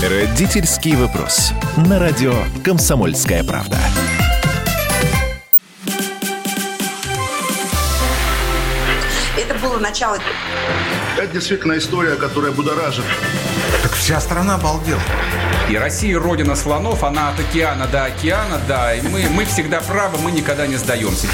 Родительский 0.00 0.96
вопрос. 0.96 1.52
На 1.76 1.98
радио 1.98 2.34
«Комсомольская 2.62 3.42
правда». 3.42 3.78
Это 9.36 9.54
было 9.62 9.78
начало. 9.78 10.18
Это 11.16 11.26
действительно 11.32 11.78
история, 11.78 12.16
которая 12.16 12.52
будоражит. 12.52 13.04
Так 13.82 13.92
вся 13.92 14.20
страна 14.20 14.56
обалдела. 14.56 15.00
И 15.70 15.76
Россия 15.76 16.18
родина 16.18 16.54
слонов, 16.54 17.02
она 17.02 17.30
от 17.30 17.40
океана 17.40 17.86
до 17.86 18.04
океана, 18.04 18.60
да. 18.68 18.94
И 18.94 19.00
мы, 19.00 19.26
мы 19.30 19.46
всегда 19.46 19.80
правы, 19.80 20.18
мы 20.18 20.32
никогда 20.32 20.66
не 20.66 20.76
сдаемся. 20.76 21.28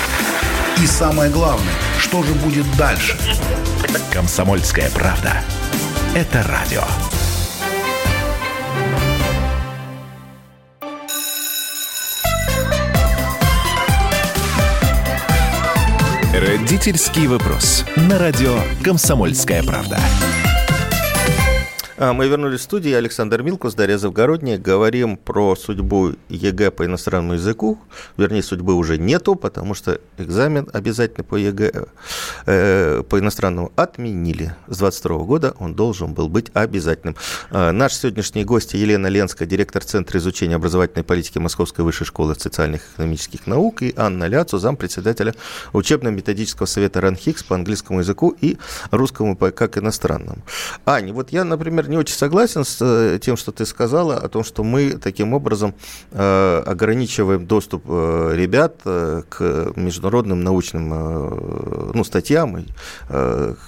И 0.81 0.87
самое 0.87 1.31
главное, 1.31 1.75
что 1.99 2.23
же 2.23 2.33
будет 2.33 2.65
дальше? 2.79 3.19
Комсомольская 4.11 4.89
правда. 4.91 5.35
Это 6.15 6.43
радио. 6.43 6.83
Родительский 16.33 17.27
вопрос. 17.27 17.85
На 17.97 18.19
радио 18.19 18.59
«Комсомольская 18.83 19.63
правда». 19.63 19.99
А, 22.03 22.15
мы 22.15 22.29
вернулись 22.29 22.61
в 22.61 22.63
студию. 22.63 22.97
Александр 22.97 23.43
Милкус, 23.43 23.75
Дарья 23.75 23.99
Завгородняя. 23.99 24.57
Говорим 24.57 25.19
про 25.19 25.55
судьбу 25.55 26.15
ЕГЭ 26.31 26.71
по 26.71 26.87
иностранному 26.87 27.35
языку. 27.35 27.79
Вернее, 28.17 28.43
судьбы 28.43 28.73
уже 28.73 28.97
нету, 28.97 29.35
потому 29.35 29.75
что 29.75 30.01
экзамен 30.17 30.67
обязательно 30.73 31.25
по 31.25 31.37
ЕГЭ 31.37 31.89
э, 32.47 33.03
по 33.03 33.19
иностранному 33.19 33.71
отменили. 33.77 34.55
С 34.67 34.79
22 34.79 35.19
года 35.19 35.55
он 35.59 35.75
должен 35.75 36.15
был 36.15 36.31
быть 36.31 36.51
обязательным. 36.55 37.17
Э, 37.51 37.71
наш 37.71 37.93
сегодняшний 37.93 38.45
гость 38.45 38.73
Елена 38.73 39.09
Ленская, 39.09 39.47
директор 39.47 39.85
Центра 39.85 40.19
изучения 40.21 40.55
образовательной 40.55 41.05
политики 41.05 41.37
Московской 41.37 41.85
высшей 41.85 42.07
школы 42.07 42.35
социальных 42.35 42.81
и 42.81 42.95
экономических 42.95 43.47
наук, 43.47 43.83
и 43.83 43.93
Анна 43.95 44.25
Ляцу, 44.25 44.57
зампредседателя 44.57 45.35
учебно-методического 45.75 46.65
совета 46.65 47.03
РАНХиГС 47.03 47.43
по 47.43 47.57
английскому 47.57 47.99
языку 47.99 48.35
и 48.41 48.57
русскому 48.91 49.37
как 49.37 49.77
иностранному. 49.77 50.39
Аня, 50.87 51.13
вот 51.13 51.31
я, 51.31 51.45
например, 51.45 51.90
не 51.91 51.99
очень 51.99 52.15
согласен 52.15 52.65
с 52.65 52.79
э, 52.81 53.19
тем, 53.21 53.37
что 53.37 53.53
ты 53.53 53.67
сказала, 53.67 54.17
о 54.17 54.29
том, 54.29 54.45
что 54.45 54.63
мы 54.63 54.93
таким 54.93 55.35
образом 55.35 55.75
э, 56.13 56.63
ограничиваем 56.65 57.47
доступ 57.47 57.83
э, 57.89 58.33
ребят 58.35 58.81
к 58.83 59.73
международным 59.77 60.43
научным 60.43 61.93
ну, 61.93 62.05
статьям 62.05 62.59
и 62.59 62.65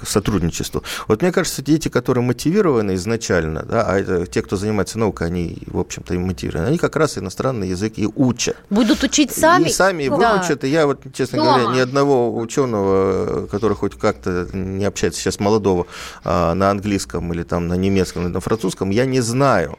сотрудничеству. 0.07 0.83
Вот 1.09 1.23
мне 1.23 1.33
кажется, 1.33 1.63
дети, 1.63 1.89
которые 1.89 2.25
мотивированы 2.25 2.95
изначально, 2.95 3.65
да, 3.65 3.83
а 3.83 3.99
это 3.99 4.27
те, 4.27 4.43
кто 4.43 4.57
занимается 4.57 4.99
наукой, 4.99 5.27
они, 5.27 5.59
в 5.67 5.79
общем-то, 5.79 6.15
и 6.15 6.19
мотивированы, 6.19 6.69
они 6.69 6.79
как 6.79 6.97
раз 6.97 7.19
иностранный 7.19 7.69
язык 7.69 7.95
и 7.97 8.07
учат. 8.07 8.57
Будут 8.71 9.03
учить 9.03 9.33
сами? 9.33 9.69
И 9.69 9.73
сами 9.73 10.09
да. 10.09 10.37
выучат. 10.37 10.65
И 10.65 10.69
я 10.69 10.87
вот, 10.87 11.01
честно 11.13 11.39
Дома. 11.39 11.59
говоря, 11.59 11.77
ни 11.77 11.81
одного 11.81 12.37
ученого, 12.39 13.47
который 13.49 13.77
хоть 13.77 13.99
как-то 13.99 14.47
не 14.53 14.85
общается 14.85 15.21
сейчас 15.21 15.41
молодого 15.41 15.87
а, 16.25 16.55
на 16.55 16.71
английском 16.71 17.33
или 17.33 17.43
там 17.43 17.69
на 17.69 17.75
немецком, 17.75 18.12
немецком 18.13 18.23
или 18.25 18.33
на 18.33 18.41
французском, 18.41 18.91
я 18.91 19.07
не 19.07 19.21
знаю. 19.21 19.79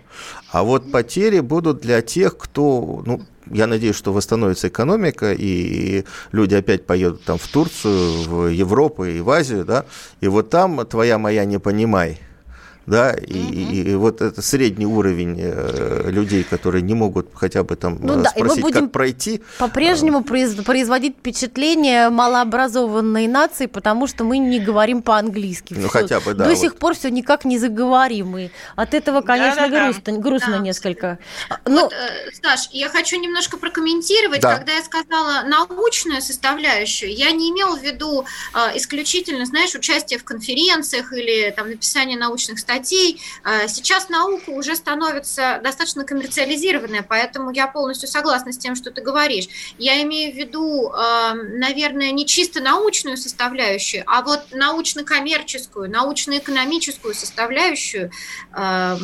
А 0.52 0.64
вот 0.64 0.92
потери 0.92 1.42
будут 1.42 1.82
для 1.82 2.02
тех, 2.02 2.38
кто, 2.38 3.04
ну, 3.06 3.22
я 3.52 3.68
надеюсь, 3.68 3.96
что 3.96 4.14
восстановится 4.14 4.68
экономика, 4.68 5.34
и 5.34 6.06
люди 6.32 6.56
опять 6.56 6.86
поедут 6.86 7.24
там 7.24 7.38
в 7.38 7.48
Турцию, 7.48 8.24
в 8.24 8.48
Европу 8.48 9.06
и 9.06 9.22
в 9.22 9.30
Азию, 9.30 9.66
да, 9.66 9.86
и 10.22 10.28
вот 10.28 10.50
там 10.50 10.86
твоя 10.86 11.18
моя 11.18 11.46
не 11.46 11.60
понимай– 11.60 12.20
да, 12.86 13.14
и, 13.14 13.34
и, 13.34 13.92
и 13.92 13.96
вот 13.96 14.22
это 14.22 14.42
средний 14.42 14.86
уровень 14.86 15.38
э, 15.40 16.10
людей, 16.10 16.44
которые 16.44 16.82
не 16.82 16.94
могут 16.94 17.30
хотя 17.34 17.64
бы 17.64 17.78
там 17.78 17.98
ну, 18.02 18.22
да, 18.22 18.30
спросить, 18.30 18.58
и 18.58 18.62
мы 18.62 18.68
будем 18.68 18.82
как 18.84 18.92
пройти. 18.92 19.42
По-прежнему 19.58 20.20
а... 20.20 20.22
производить 20.22 21.16
впечатление 21.18 22.10
малообразованной 22.10 23.28
нации, 23.28 23.68
потому 23.68 24.08
что 24.08 24.26
мы 24.26 24.38
не 24.38 24.60
говорим 24.60 25.02
по-английски. 25.02 25.76
Ну, 25.78 25.88
хотя 25.88 26.20
бы, 26.20 26.34
да. 26.34 26.44
До 26.44 26.50
вот. 26.50 26.60
сих 26.60 26.76
пор 26.76 26.96
все 26.96 27.10
никак 27.10 27.46
не 27.46 27.58
заговорим. 27.58 28.38
И 28.38 28.50
от 28.76 28.94
этого, 28.94 29.22
конечно, 29.22 29.70
да, 29.70 29.70
да, 29.70 29.86
грустно, 29.86 30.18
грустно 30.18 30.58
да. 30.58 30.60
несколько. 30.60 31.20
Ну, 31.66 31.84
вот, 31.84 31.94
э, 31.94 32.32
Саш, 32.42 32.70
я 32.74 32.90
хочу 32.90 33.18
немножко 33.18 33.58
прокомментировать. 33.58 34.42
Да. 34.42 34.58
Когда 34.58 34.74
я 34.74 34.84
сказала 34.84 35.44
научную 35.48 36.22
составляющую, 36.22 37.16
я 37.16 37.32
не 37.32 37.50
имела 37.52 37.78
в 37.78 37.82
виду 37.82 38.26
э, 38.54 38.78
исключительно, 38.78 39.46
знаешь, 39.46 39.74
участие 39.74 40.20
в 40.20 40.26
конференциях 40.26 41.14
или 41.14 41.50
там 41.56 41.70
написание 41.70 42.18
научных 42.18 42.60
статей 42.60 42.73
статей. 42.74 43.22
А, 43.44 43.68
сейчас 43.68 44.10
наука 44.10 44.50
уже 44.50 44.76
становится 44.76 45.60
достаточно 45.64 46.04
коммерциализированная, 46.04 47.06
поэтому 47.08 47.52
я 47.52 47.68
полностью 47.68 48.10
согласна 48.10 48.52
с 48.52 48.58
тем, 48.58 48.76
что 48.76 48.92
ты 48.92 49.02
говоришь. 49.02 49.48
Я 49.78 50.02
имею 50.04 50.34
в 50.34 50.36
виду, 50.36 50.90
а, 50.90 51.34
наверное, 51.34 52.12
не 52.12 52.26
чисто 52.26 52.62
научную 52.62 53.18
составляющую, 53.18 54.04
а 54.08 54.22
вот 54.22 54.48
научно-коммерческую, 54.52 55.90
научно-экономическую 55.90 57.14
составляющую 57.14 58.12
а, 58.52 58.98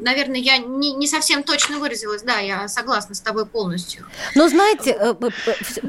наверное, 0.00 0.40
я 0.40 0.58
не, 0.58 1.06
совсем 1.06 1.42
точно 1.42 1.78
выразилась, 1.78 2.22
да, 2.22 2.38
я 2.38 2.68
согласна 2.68 3.14
с 3.14 3.20
тобой 3.20 3.46
полностью. 3.46 4.04
Но 4.34 4.48
знаете, 4.48 4.96
э, 4.98 5.14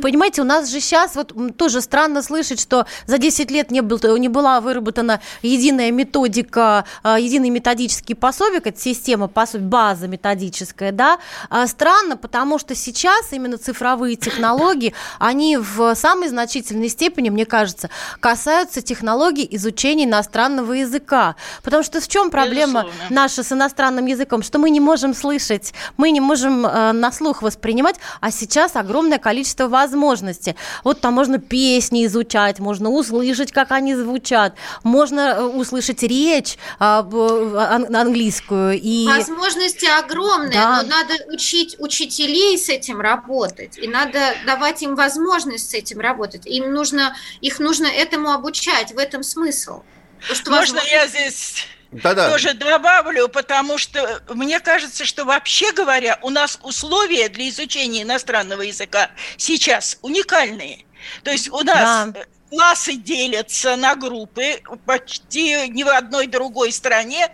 понимаете, 0.01 0.41
у 0.41 0.45
нас 0.45 0.69
же 0.69 0.79
сейчас 0.79 1.15
вот 1.15 1.33
тоже 1.57 1.81
странно 1.81 2.21
слышать, 2.21 2.59
что 2.59 2.85
за 3.05 3.17
10 3.17 3.51
лет 3.51 3.71
не, 3.71 3.81
был, 3.81 3.99
не 4.17 4.29
была 4.29 4.61
выработана 4.61 5.21
единая 5.41 5.91
методика 5.91 6.85
э, 6.85 6.88
единый 7.03 7.49
методический 7.49 8.15
пособие, 8.15 8.61
это 8.63 8.79
система 8.79 9.27
пособий, 9.27 9.65
база 9.65 10.07
методическая, 10.07 10.91
да, 10.91 11.19
э, 11.49 11.67
странно, 11.67 12.17
потому 12.17 12.59
что 12.59 12.75
сейчас 12.75 13.31
именно 13.31 13.57
цифровые 13.57 14.15
технологии, 14.15 14.93
они 15.19 15.57
в 15.57 15.95
самой 15.95 16.29
значительной 16.29 16.89
степени, 16.89 17.29
мне 17.29 17.45
кажется, 17.45 17.89
касаются 18.19 18.81
технологий 18.81 19.47
изучения 19.51 20.05
иностранного 20.05 20.73
языка. 20.73 21.35
Потому 21.63 21.83
что 21.83 22.01
в 22.01 22.07
чем 22.07 22.29
проблема 22.29 22.83
Безусловно. 22.83 23.15
наша 23.15 23.43
с 23.43 23.51
иностранным 23.51 24.05
языком? 24.05 24.43
Что 24.43 24.59
мы 24.59 24.69
не 24.69 24.79
можем 24.79 25.13
слышать, 25.13 25.73
мы 25.97 26.11
не 26.11 26.21
можем 26.21 26.65
э, 26.65 26.91
на 26.91 27.11
слух 27.11 27.41
воспринимать, 27.41 27.95
а 28.21 28.31
сейчас 28.31 28.75
огромное 28.75 29.17
количество 29.17 29.67
возможностей. 29.67 30.55
Вот 30.83 31.01
там 31.01 31.13
можно 31.13 31.39
песни 31.39 32.05
изучать, 32.05 32.59
можно 32.59 32.89
услышать, 32.89 33.51
как 33.51 33.71
они 33.71 33.95
звучат, 33.95 34.55
можно 34.83 35.19
э, 35.19 35.43
услышать 35.43 36.03
речь 36.03 36.57
английскую. 36.79 38.79
И... 38.79 39.05
Возможности 39.05 39.85
огромные, 39.85 40.53
да. 40.53 40.81
но 40.81 40.89
надо 40.89 41.13
учить 41.27 41.75
учителей 41.79 42.57
с 42.57 42.69
этим 42.69 43.01
работать, 43.01 43.77
и 43.77 43.87
надо 43.87 44.19
давать 44.45 44.81
им 44.81 44.95
возможность 44.95 45.69
с 45.69 45.73
этим 45.73 45.99
работать. 45.99 46.45
Им 46.45 46.73
нужно, 46.73 47.15
их 47.41 47.59
нужно 47.59 47.87
этому 47.87 48.31
обучать, 48.31 48.93
в 48.93 48.97
этом 48.97 49.23
смысл. 49.23 49.83
Что 50.19 50.51
Можно 50.51 50.75
возможно... 50.75 50.89
я 50.89 51.07
здесь 51.07 51.65
да-да. 51.91 52.31
тоже 52.31 52.53
добавлю, 52.53 53.29
потому 53.29 53.77
что 53.77 54.21
мне 54.29 54.59
кажется, 54.59 55.05
что 55.05 55.25
вообще 55.25 55.71
говоря, 55.73 56.19
у 56.21 56.29
нас 56.29 56.59
условия 56.63 57.29
для 57.29 57.49
изучения 57.49 58.03
иностранного 58.03 58.61
языка 58.61 59.11
сейчас 59.37 59.97
уникальные. 60.01 60.85
То 61.23 61.31
есть 61.31 61.49
у 61.49 61.61
нас 61.61 62.09
да 62.09 62.25
классы 62.49 62.93
делятся 62.93 63.75
на 63.75 63.95
группы, 63.95 64.61
почти 64.85 65.69
ни 65.69 65.83
в 65.83 65.87
одной 65.87 66.27
другой 66.27 66.71
стране 66.71 67.29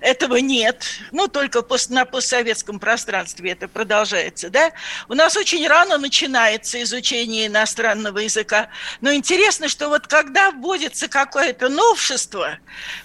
этого 0.00 0.36
нет. 0.36 0.84
Ну, 1.12 1.28
только 1.28 1.64
на 1.88 2.04
постсоветском 2.04 2.78
пространстве 2.78 3.52
это 3.52 3.68
продолжается, 3.68 4.50
да? 4.50 4.72
У 5.08 5.14
нас 5.14 5.36
очень 5.36 5.66
рано 5.66 5.98
начинается 5.98 6.82
изучение 6.82 7.46
иностранного 7.46 8.18
языка. 8.18 8.68
Но 9.00 9.12
интересно, 9.12 9.68
что 9.68 9.88
вот 9.88 10.06
когда 10.06 10.50
вводится 10.50 11.08
какое-то 11.08 11.68
новшество, 11.68 12.58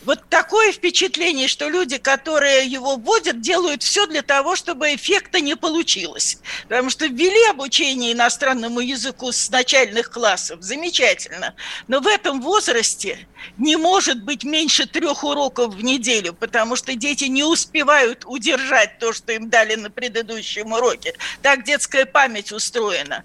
вот 0.04 0.28
такое 0.30 0.72
впечатление, 0.72 1.48
что 1.48 1.70
люди, 1.70 1.98
которые 1.98 2.66
его 2.66 2.96
вводят, 2.96 3.42
делают 3.42 3.84
все 3.84 4.06
для 4.08 4.22
того, 4.22 4.56
чтобы 4.56 4.94
эффекта 4.96 5.40
не 5.40 5.56
получилось. 5.56 6.38
Потому 6.64 6.90
что 6.90 7.06
ввели 7.06 7.50
обучение 7.50 8.14
иностранному 8.14 8.80
языку 8.80 9.32
с 9.32 9.50
начальных 9.50 10.12
классов, 10.12 10.62
замечательно 10.62 11.54
но 11.88 12.00
в 12.00 12.08
этом 12.08 12.42
возрасте 12.42 13.28
не 13.58 13.76
может 13.76 14.24
быть 14.24 14.44
меньше 14.44 14.86
трех 14.86 15.24
уроков 15.24 15.76
в 15.76 15.84
неделю, 15.84 16.34
потому 16.50 16.76
что 16.76 16.96
дети 16.96 17.26
не 17.26 17.44
успевают 17.44 18.24
удержать 18.26 18.98
то, 18.98 19.14
что 19.14 19.34
им 19.34 19.52
дали 19.52 19.76
на 19.76 19.92
предыдущем 19.92 20.72
уроке. 20.72 21.14
Так 21.44 21.64
детская 21.64 22.08
память 22.08 22.52
устроена. 22.52 23.24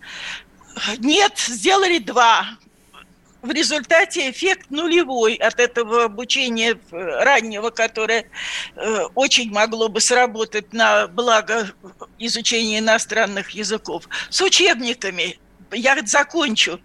Нет, 0.98 1.32
сделали 1.38 2.00
два. 2.00 2.58
В 3.40 3.50
результате 3.50 4.30
эффект 4.30 4.66
нулевой 4.68 5.36
от 5.36 5.58
этого 5.58 6.04
обучения 6.04 6.78
раннего, 6.90 7.70
которое 7.70 8.26
э, 8.76 9.04
очень 9.14 9.50
могло 9.50 9.88
бы 9.88 10.02
сработать 10.02 10.74
на 10.74 11.06
благо 11.06 11.70
изучения 12.18 12.80
иностранных 12.80 13.52
языков. 13.52 14.06
С 14.28 14.42
учебниками 14.42 15.38
я 15.72 15.96
закончу. 16.04 16.78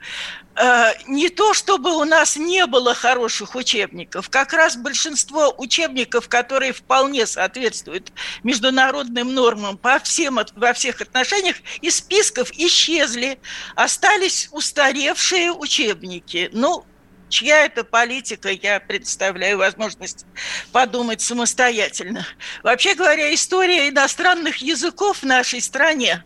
Э, 0.62 0.92
не 1.08 1.30
то, 1.30 1.54
чтобы 1.54 1.96
у 1.96 2.04
нас 2.04 2.36
не 2.36 2.66
было 2.66 2.94
хороших 2.94 3.56
учебников, 3.56 4.30
как 4.30 4.52
раз 4.52 4.76
большинство 4.76 5.54
учебников, 5.58 6.28
которые 6.28 6.74
вполне 6.74 7.26
соответствуют 7.26 8.12
международным 8.44 9.34
нормам 9.34 9.78
по 9.78 10.00
всем, 10.00 10.38
во 10.58 10.74
всех 10.74 11.00
отношениях, 11.00 11.56
из 11.80 11.96
списков 11.98 12.52
исчезли, 12.52 13.40
остались 13.76 14.50
устаревшие 14.52 15.54
учебники. 15.54 16.50
Ну, 16.52 16.84
чья 17.30 17.64
это 17.64 17.86
политика, 17.86 18.50
я 18.50 18.82
представляю 18.82 19.60
возможность 19.60 20.26
подумать 20.74 21.22
самостоятельно. 21.22 22.28
Вообще 22.64 22.96
говоря, 22.96 23.34
история 23.34 23.88
иностранных 23.88 24.58
языков 24.58 25.20
в 25.20 25.26
нашей 25.26 25.62
стране 25.62 26.26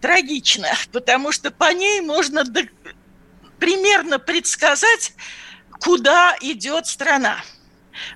трагична, 0.00 0.70
потому 0.92 1.30
что 1.30 1.52
по 1.52 1.72
ней 1.72 2.00
можно 2.00 2.42
примерно 3.58 4.18
предсказать, 4.18 5.14
куда 5.80 6.36
идет 6.40 6.86
страна. 6.86 7.38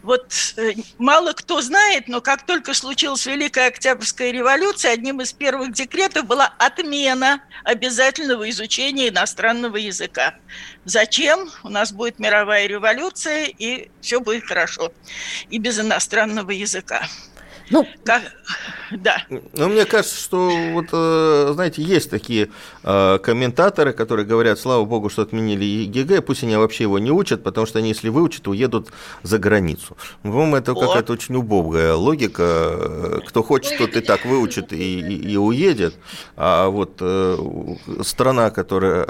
Вот 0.02 0.32
э, 0.56 0.72
мало 0.98 1.32
кто 1.32 1.60
знает, 1.60 2.08
но 2.08 2.20
как 2.20 2.46
только 2.46 2.74
случилась 2.74 3.26
Великая 3.26 3.68
Октябрьская 3.68 4.30
революция, 4.30 4.92
одним 4.92 5.20
из 5.20 5.32
первых 5.32 5.72
декретов 5.72 6.26
была 6.26 6.54
отмена 6.58 7.42
обязательного 7.64 8.48
изучения 8.50 9.08
иностранного 9.08 9.76
языка. 9.76 10.34
Зачем? 10.84 11.50
У 11.62 11.68
нас 11.68 11.92
будет 11.92 12.18
мировая 12.18 12.66
революция, 12.66 13.46
и 13.46 13.90
все 14.00 14.20
будет 14.20 14.44
хорошо. 14.44 14.92
И 15.50 15.58
без 15.58 15.78
иностранного 15.78 16.50
языка. 16.50 17.08
Ну, 17.70 17.86
как, 18.04 18.22
да. 19.02 19.22
Ну, 19.54 19.68
мне 19.68 19.84
кажется, 19.84 20.16
что 20.16 20.50
вот, 20.72 20.86
э, 20.92 21.50
знаете, 21.54 21.82
есть 21.82 22.10
такие 22.10 22.50
э, 22.82 23.18
комментаторы, 23.18 23.92
которые 23.92 24.26
говорят, 24.26 24.58
слава 24.58 24.84
богу, 24.84 25.08
что 25.08 25.22
отменили 25.22 25.64
ЕГЭ, 25.64 26.20
пусть 26.20 26.42
они 26.42 26.56
вообще 26.56 26.84
его 26.84 26.98
не 26.98 27.10
учат, 27.10 27.42
потому 27.42 27.66
что 27.66 27.78
они, 27.78 27.88
если 27.88 28.08
выучат, 28.08 28.48
уедут 28.48 28.88
за 29.22 29.38
границу. 29.38 29.96
По-моему, 30.22 30.56
это 30.56 30.74
вот. 30.74 30.86
какая-то 30.86 31.12
очень 31.12 31.36
убогая 31.36 31.94
логика. 31.94 33.20
Кто 33.28 33.42
хочет, 33.42 33.78
тот 33.78 33.96
и 33.96 34.00
так 34.00 34.24
выучит 34.24 34.72
и, 34.72 35.00
и, 35.00 35.32
и 35.32 35.36
уедет. 35.36 35.94
А 36.36 36.68
вот 36.68 36.98
э, 37.00 37.36
страна, 38.02 38.50
которая 38.50 39.04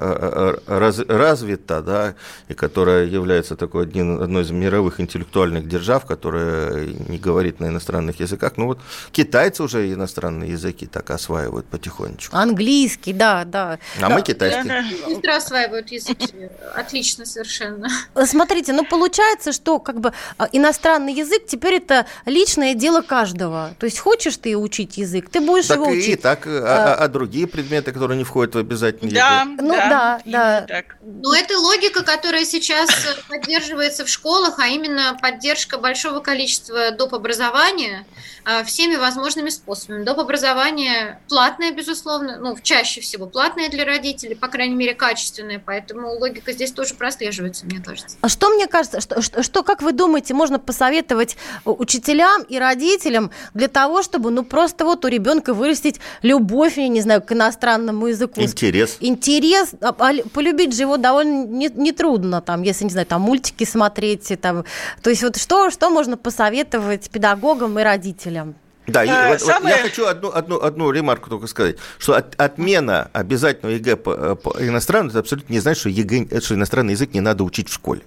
раз, 0.66 0.98
развита, 1.08 1.82
да, 1.82 2.14
и 2.48 2.54
которая 2.54 3.06
является 3.06 3.56
такой 3.56 3.84
один, 3.84 4.20
одной 4.20 4.42
из 4.42 4.50
мировых 4.50 5.00
интеллектуальных 5.00 5.68
держав, 5.68 6.06
которая 6.06 6.86
не 7.08 7.18
говорит 7.18 7.60
на 7.60 7.66
иностранных 7.66 8.20
языках. 8.20 8.52
Ну 8.56 8.66
вот 8.66 8.80
китайцы 9.12 9.62
уже 9.62 9.71
иностранные 9.78 10.50
языки 10.50 10.86
так 10.86 11.10
осваивают 11.10 11.66
потихонечку. 11.66 12.36
Английский, 12.36 13.12
да, 13.12 13.44
да. 13.44 13.78
А 14.00 14.08
мы 14.08 14.22
китайский. 14.22 14.68
Быстро 15.06 15.36
осваивают 15.36 15.90
языки. 15.92 16.48
Отлично 16.74 17.24
совершенно. 17.24 17.88
Смотрите, 18.26 18.72
ну 18.72 18.84
получается, 18.84 19.52
что 19.52 19.78
как 19.78 20.00
бы 20.00 20.12
а, 20.38 20.48
иностранный 20.52 21.14
язык 21.14 21.46
теперь 21.46 21.74
это 21.74 22.06
личное 22.26 22.74
дело 22.74 23.02
каждого. 23.02 23.74
То 23.78 23.86
есть 23.86 23.98
хочешь 23.98 24.36
ты 24.36 24.56
учить 24.56 24.98
язык, 24.98 25.30
ты 25.30 25.40
будешь 25.40 25.66
так 25.66 25.78
его 25.78 25.90
и, 25.90 25.98
учить. 25.98 26.22
Так, 26.22 26.46
а, 26.46 26.94
а, 26.98 27.04
а 27.04 27.08
другие 27.08 27.46
предметы, 27.46 27.92
которые 27.92 28.18
не 28.18 28.24
входят 28.24 28.54
в 28.54 28.58
обязательный 28.58 29.12
да, 29.12 29.42
язык? 29.42 29.60
Ну 29.62 29.74
да, 29.74 30.20
да. 30.24 30.66
да. 30.68 30.82
Но 31.00 31.34
это 31.34 31.58
логика, 31.58 32.02
которая 32.02 32.44
сейчас 32.44 32.90
поддерживается 33.28 34.04
в 34.04 34.08
школах, 34.08 34.58
а 34.58 34.66
именно 34.66 35.16
поддержка 35.20 35.78
большого 35.78 36.20
количества 36.20 36.90
доп. 36.90 37.12
образования, 37.12 38.06
а, 38.44 38.64
всеми 38.64 38.96
возможными 38.96 39.48
способами. 39.48 39.61
Доп. 39.66 40.18
образование 40.18 41.20
платное, 41.28 41.72
безусловно, 41.72 42.38
ну, 42.38 42.56
чаще 42.62 43.00
всего 43.00 43.26
платное 43.26 43.68
для 43.68 43.84
родителей, 43.84 44.34
по 44.34 44.48
крайней 44.48 44.74
мере, 44.74 44.94
качественное, 44.94 45.62
поэтому 45.64 46.10
логика 46.18 46.52
здесь 46.52 46.72
тоже 46.72 46.94
прослеживается, 46.94 47.66
мне 47.66 47.80
кажется. 47.80 48.16
А 48.20 48.28
что 48.28 48.50
мне 48.50 48.66
кажется, 48.66 49.00
что, 49.00 49.22
что, 49.22 49.42
что 49.42 49.62
как 49.62 49.82
вы 49.82 49.92
думаете, 49.92 50.34
можно 50.34 50.58
посоветовать 50.58 51.36
учителям 51.64 52.42
и 52.42 52.58
родителям 52.58 53.30
для 53.54 53.68
того, 53.68 54.02
чтобы, 54.02 54.30
ну, 54.30 54.44
просто 54.44 54.84
вот 54.84 55.04
у 55.04 55.08
ребенка 55.08 55.54
вырастить 55.54 56.00
любовь, 56.22 56.76
я 56.78 56.88
не 56.88 57.00
знаю, 57.00 57.22
к 57.22 57.32
иностранному 57.32 58.08
языку? 58.08 58.40
Интерес. 58.40 58.96
Интерес, 59.00 59.74
а, 59.80 59.94
а, 59.98 60.12
полюбить 60.32 60.74
же 60.74 60.82
его 60.82 60.96
довольно 60.96 61.44
нетрудно, 61.44 62.36
не 62.36 62.42
там, 62.42 62.62
если, 62.62 62.84
не 62.84 62.90
знаю, 62.90 63.06
там, 63.06 63.22
мультики 63.22 63.64
смотреть, 63.64 64.32
там, 64.40 64.64
то 65.02 65.10
есть 65.10 65.22
вот 65.22 65.36
что, 65.36 65.70
что 65.70 65.90
можно 65.90 66.16
посоветовать 66.16 67.10
педагогам 67.10 67.78
и 67.78 67.82
родителям? 67.82 68.56
Да, 68.86 69.04
а, 69.06 69.28
вот, 69.28 69.40
самое... 69.40 69.76
я 69.76 69.82
хочу 69.82 70.06
одну, 70.06 70.32
одну, 70.32 70.60
одну 70.60 70.90
ремарку 70.90 71.30
только 71.30 71.46
сказать, 71.46 71.76
что 71.98 72.14
от, 72.14 72.40
отмена 72.40 73.10
обязательного 73.12 73.74
ЕГЭ 73.76 73.96
по, 73.96 74.34
по 74.34 74.56
иностранному, 74.58 75.10
это 75.10 75.20
абсолютно 75.20 75.52
не 75.52 75.60
значит, 75.60 75.80
что, 75.80 75.88
ЕГЭ, 75.88 76.40
что 76.40 76.54
иностранный 76.54 76.94
язык 76.94 77.14
не 77.14 77.20
надо 77.20 77.44
учить 77.44 77.68
в 77.68 77.72
школе. 77.72 78.02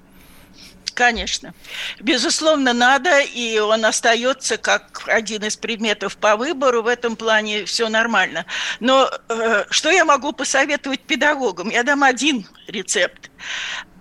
Конечно. 0.96 1.54
Безусловно, 2.00 2.72
надо, 2.72 3.20
и 3.20 3.60
он 3.60 3.84
остается 3.84 4.56
как 4.56 5.04
один 5.08 5.44
из 5.44 5.58
предметов 5.58 6.16
по 6.16 6.38
выбору. 6.38 6.84
В 6.84 6.88
этом 6.88 7.18
плане 7.18 7.66
все 7.66 7.90
нормально. 7.90 8.46
Но 8.80 9.12
э, 9.28 9.66
что 9.70 9.92
я 9.92 10.06
могу 10.06 10.32
посоветовать 10.32 11.02
педагогам? 11.02 11.70
Я 11.70 11.84
дам 11.84 12.02
один 12.04 12.48
рецепт. 12.67 13.30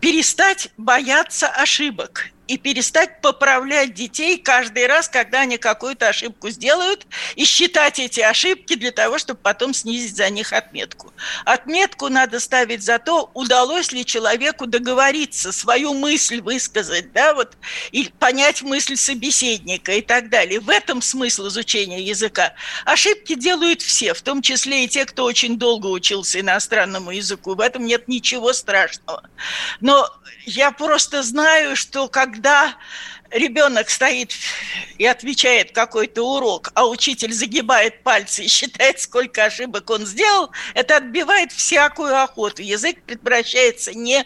Перестать 0.01 0.69
бояться 0.77 1.49
ошибок 1.49 2.31
и 2.47 2.59
перестать 2.59 3.21
поправлять 3.21 3.95
детей 3.95 4.39
каждый 4.39 4.87
раз, 4.87 5.09
когда 5.09 5.41
они 5.41 5.57
какую-то 5.57 6.09
ошибку 6.09 6.51
сделают, 6.51 7.07
и 7.37 7.45
считать 7.45 7.99
эти 7.99 8.21
ошибки 8.21 8.75
для 8.75 8.93
того, 8.93 9.19
чтобы 9.19 9.41
потом 9.43 9.73
снизить 9.73 10.17
за 10.17 10.29
них 10.31 10.53
отметку. 10.53 11.13
Отметку 11.45 12.09
надо 12.09 12.41
ставить 12.41 12.83
за 12.83 12.99
то, 12.99 13.31
удалось 13.35 13.93
ли 13.93 14.05
человеку 14.05 14.67
договориться, 14.67 15.53
свою 15.53 15.95
мысль 15.95 16.41
высказать, 16.41 17.13
да, 17.13 17.35
вот, 17.35 17.57
и 17.93 18.11
понять 18.19 18.63
мысль 18.63 18.97
собеседника 18.97 19.93
и 19.93 20.03
так 20.03 20.29
далее. 20.29 20.61
В 20.61 20.69
этом 20.69 21.01
смысл 21.01 21.49
изучения 21.49 22.03
языка. 22.03 22.55
Ошибки 22.85 23.35
делают 23.35 23.81
все, 23.81 24.13
в 24.13 24.23
том 24.23 24.43
числе 24.43 24.85
и 24.85 24.89
те, 24.89 25.07
кто 25.07 25.25
очень 25.25 25.59
долго 25.59 25.87
учился 25.87 26.41
иностранному 26.41 27.11
языку. 27.11 27.55
В 27.55 27.61
этом 27.61 27.87
нет 27.87 28.09
ничего 28.09 28.53
страшного. 28.55 29.29
Но 29.81 30.09
я 30.47 30.71
просто 30.71 31.23
знаю, 31.23 31.77
что 31.77 32.09
когда 32.09 32.75
ребенок 33.31 33.91
стоит 33.91 34.33
и 34.99 35.07
отвечает 35.07 35.73
какой-то 35.73 36.23
урок, 36.23 36.71
а 36.75 36.87
учитель 36.87 37.33
загибает 37.33 38.03
пальцы 38.03 38.45
и 38.45 38.49
считает, 38.49 39.01
сколько 39.01 39.45
ошибок 39.45 39.91
он 39.91 40.07
сделал, 40.07 40.51
это 40.75 40.97
отбивает 40.97 41.53
всякую 41.53 42.17
охоту. 42.21 42.63
Язык 42.63 43.03
превращается 43.03 43.93
не 43.93 44.25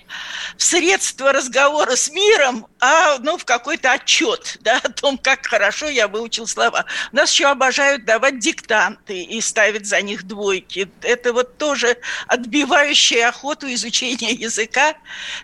в 0.57 0.63
средство 0.63 1.33
разговора 1.33 1.97
с 1.97 2.11
миром, 2.11 2.67
а 2.81 3.19
ну, 3.19 3.39
в 3.39 3.45
какой-то 3.45 3.93
отчет 3.93 4.59
да, 4.61 4.79
о 4.83 4.91
том, 4.91 5.19
как 5.19 5.47
хорошо 5.47 5.89
я 5.89 6.07
выучил 6.09 6.47
слова. 6.47 6.85
Нас 7.13 7.33
еще 7.33 7.47
обожают 7.47 8.05
давать 8.05 8.39
диктанты 8.39 9.23
и 9.23 9.41
ставить 9.41 9.87
за 9.87 10.03
них 10.03 10.25
двойки. 10.25 10.91
Это 11.03 11.33
вот 11.33 11.59
тоже 11.59 11.97
отбивающий 12.27 13.25
охоту 13.25 13.73
изучения 13.73 14.33
языка 14.33 14.95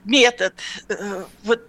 метод. 0.04 0.54
Э, 0.88 1.24
вот 1.42 1.62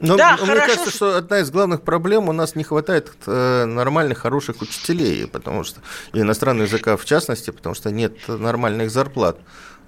но, 0.00 0.16
да, 0.16 0.36
но 0.38 0.46
мне 0.46 0.56
кажется, 0.56 0.90
что 0.90 1.16
одна 1.16 1.38
из 1.40 1.50
главных 1.50 1.82
проблем 1.82 2.28
у 2.28 2.32
нас 2.32 2.56
не 2.56 2.64
хватает 2.64 3.12
э, 3.26 3.64
нормальных, 3.64 4.18
хороших 4.18 4.60
учителей, 4.60 5.26
потому 5.26 5.62
что 5.62 5.80
и 6.12 6.20
иностранного 6.20 6.66
языка 6.66 6.96
в 6.96 7.04
частности, 7.04 7.50
потому 7.50 7.74
что 7.74 7.90
нет 7.90 8.16
нормальных 8.26 8.90
зарплат. 8.90 9.38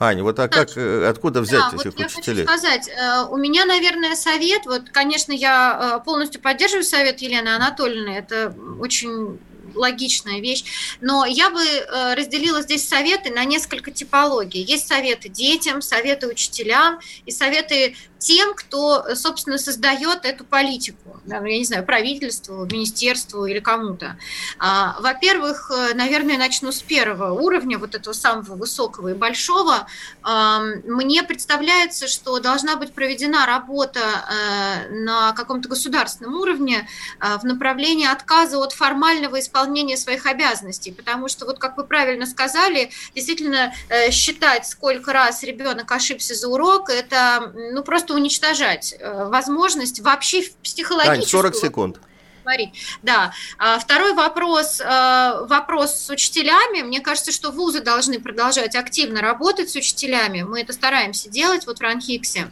Аня, 0.00 0.22
вот 0.22 0.38
а 0.38 0.48
как, 0.48 0.76
э, 0.76 1.06
откуда 1.08 1.40
взять 1.40 1.62
да, 1.72 1.76
этих 1.76 1.96
вот 1.96 2.06
учителей? 2.06 2.42
Я 2.42 2.46
хочу 2.46 2.58
сказать, 2.58 2.88
э, 2.88 3.24
у 3.30 3.36
меня, 3.36 3.64
наверное, 3.64 4.14
совет, 4.16 4.66
вот, 4.66 4.90
конечно, 4.90 5.32
я 5.32 6.02
полностью 6.04 6.40
поддерживаю 6.40 6.84
совет 6.84 7.20
Елены 7.20 7.48
Анатольевны, 7.48 8.10
это 8.10 8.54
очень 8.78 9.38
логичная 9.74 10.40
вещь. 10.40 10.64
Но 11.00 11.24
я 11.24 11.50
бы 11.50 11.60
э, 11.60 12.14
разделила 12.14 12.62
здесь 12.62 12.88
советы 12.88 13.30
на 13.30 13.44
несколько 13.44 13.90
типологий. 13.90 14.62
Есть 14.62 14.88
советы 14.88 15.28
детям, 15.28 15.82
советы 15.82 16.26
учителям 16.28 16.98
и 17.26 17.30
советы 17.30 17.96
тем, 18.18 18.54
кто, 18.54 19.14
собственно, 19.14 19.58
создает 19.58 20.24
эту 20.24 20.44
политику. 20.44 21.20
Я 21.26 21.40
не 21.40 21.64
знаю, 21.64 21.84
правительству, 21.84 22.64
министерству 22.64 23.44
или 23.44 23.60
кому-то. 23.60 24.16
А, 24.58 24.96
во-первых, 25.00 25.70
э, 25.70 25.94
наверное, 25.94 26.38
начну 26.38 26.72
с 26.72 26.80
первого 26.80 27.32
уровня, 27.32 27.78
вот 27.78 27.94
этого 27.94 28.14
самого 28.14 28.56
высокого 28.56 29.08
и 29.08 29.14
большого. 29.14 29.86
Мне 30.22 31.22
представляется, 31.22 32.08
что 32.08 32.38
должна 32.40 32.76
быть 32.76 32.94
проведена 32.94 33.46
работа 33.46 34.00
э, 34.00 34.88
на 34.90 35.32
каком-то 35.32 35.68
государственном 35.68 36.34
уровне 36.34 36.88
в 37.20 37.44
направлении 37.44 38.06
отказа 38.06 38.58
от 38.58 38.72
формального 38.72 39.38
исполнения 39.40 39.63
исполнения 39.64 39.96
своих 39.96 40.26
обязанностей, 40.26 40.92
потому 40.92 41.28
что, 41.28 41.46
вот 41.46 41.58
как 41.58 41.76
вы 41.76 41.84
правильно 41.84 42.26
сказали, 42.26 42.90
действительно 43.14 43.72
э, 43.88 44.10
считать, 44.10 44.66
сколько 44.66 45.12
раз 45.12 45.42
ребенок 45.42 45.90
ошибся 45.90 46.34
за 46.34 46.48
урок, 46.48 46.90
это 46.90 47.52
ну, 47.54 47.82
просто 47.82 48.14
уничтожать 48.14 48.94
э, 48.98 49.28
возможность 49.28 50.00
вообще 50.00 50.42
психологически... 50.62 51.30
40 51.30 51.54
секунд 51.54 52.00
говорить. 52.44 52.74
Да. 53.02 53.32
А 53.56 53.78
второй 53.78 54.12
вопрос, 54.12 54.78
э, 54.78 55.46
вопрос 55.48 55.94
с 55.94 56.10
учителями. 56.10 56.82
Мне 56.82 57.00
кажется, 57.00 57.32
что 57.32 57.50
вузы 57.50 57.80
должны 57.80 58.20
продолжать 58.20 58.76
активно 58.76 59.22
работать 59.22 59.70
с 59.70 59.76
учителями. 59.76 60.42
Мы 60.42 60.60
это 60.60 60.74
стараемся 60.74 61.30
делать 61.30 61.66
вот 61.66 61.78
в 61.78 61.80
Ранхиксе. 61.80 62.50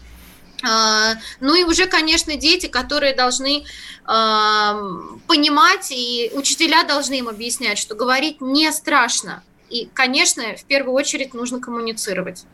А, 0.62 1.14
ну 1.40 1.54
и 1.54 1.64
уже, 1.64 1.86
конечно, 1.86 2.36
дети, 2.36 2.66
которые 2.66 3.14
должны 3.14 3.64
понимать, 4.04 5.92
и 5.92 6.32
учителя 6.34 6.82
должны 6.82 7.20
им 7.20 7.28
объяснять, 7.28 7.78
что 7.78 7.94
говорить 7.94 8.40
не 8.40 8.70
страшно. 8.72 9.42
И, 9.70 9.88
конечно, 9.94 10.42
в 10.56 10.64
первую 10.64 10.94
очередь 10.94 11.34
нужно 11.34 11.60
коммуницировать. 11.60 12.44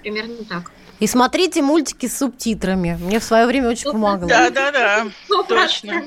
Примерно 0.00 0.44
так. 0.44 0.70
И 1.00 1.06
смотрите 1.06 1.62
мультики 1.62 2.06
с 2.06 2.18
субтитрами. 2.18 2.98
Мне 3.00 3.20
в 3.20 3.24
свое 3.24 3.46
время 3.46 3.70
очень 3.70 3.90
помогало. 3.90 4.28
Да, 4.28 4.50
да, 4.50 4.70
да. 4.70 5.06
Точно. 5.48 6.04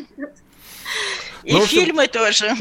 И 1.44 1.54
ну, 1.54 1.66
фильмы 1.66 2.08
тоже. 2.08 2.56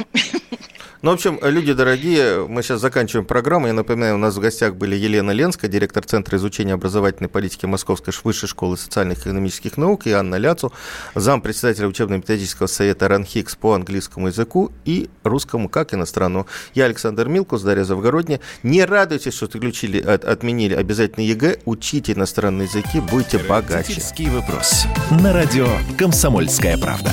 Ну, 1.00 1.12
в 1.12 1.14
общем, 1.14 1.38
люди 1.42 1.72
дорогие, 1.74 2.44
мы 2.48 2.60
сейчас 2.64 2.80
заканчиваем 2.80 3.24
программу. 3.24 3.68
Я 3.68 3.72
напоминаю, 3.72 4.16
у 4.16 4.18
нас 4.18 4.34
в 4.34 4.40
гостях 4.40 4.74
были 4.74 4.96
Елена 4.96 5.30
Ленская, 5.30 5.70
директор 5.70 6.04
Центра 6.04 6.36
изучения 6.38 6.74
образовательной 6.74 7.28
политики 7.28 7.66
Московской 7.66 8.12
высшей 8.24 8.48
школы 8.48 8.76
социальных 8.76 9.18
и 9.18 9.20
экономических 9.20 9.76
наук, 9.76 10.08
и 10.08 10.10
Анна 10.10 10.34
Ляцу, 10.34 10.72
зам 11.14 11.40
председателя 11.40 11.86
учебно-методического 11.86 12.66
совета 12.66 13.06
РАНХиГС 13.06 13.54
по 13.54 13.74
английскому 13.74 14.26
языку 14.26 14.72
и 14.84 15.08
русскому 15.22 15.68
как 15.68 15.94
иностранному. 15.94 16.48
Я 16.74 16.86
Александр 16.86 17.28
Милкус, 17.28 17.62
Дарья 17.62 17.84
Завгородняя. 17.84 18.40
Не 18.64 18.84
радуйтесь, 18.84 19.34
что 19.34 19.44
отключили, 19.44 20.00
от, 20.00 20.24
отменили 20.24 20.74
обязательно 20.74 21.22
ЕГЭ. 21.22 21.58
Учите 21.64 22.14
иностранные 22.14 22.66
языки, 22.66 23.00
будьте 23.00 23.38
богаче. 23.38 24.02
вопрос. 24.30 24.86
На 25.22 25.32
радио 25.32 25.68
«Комсомольская 25.96 26.76
правда». 26.76 27.12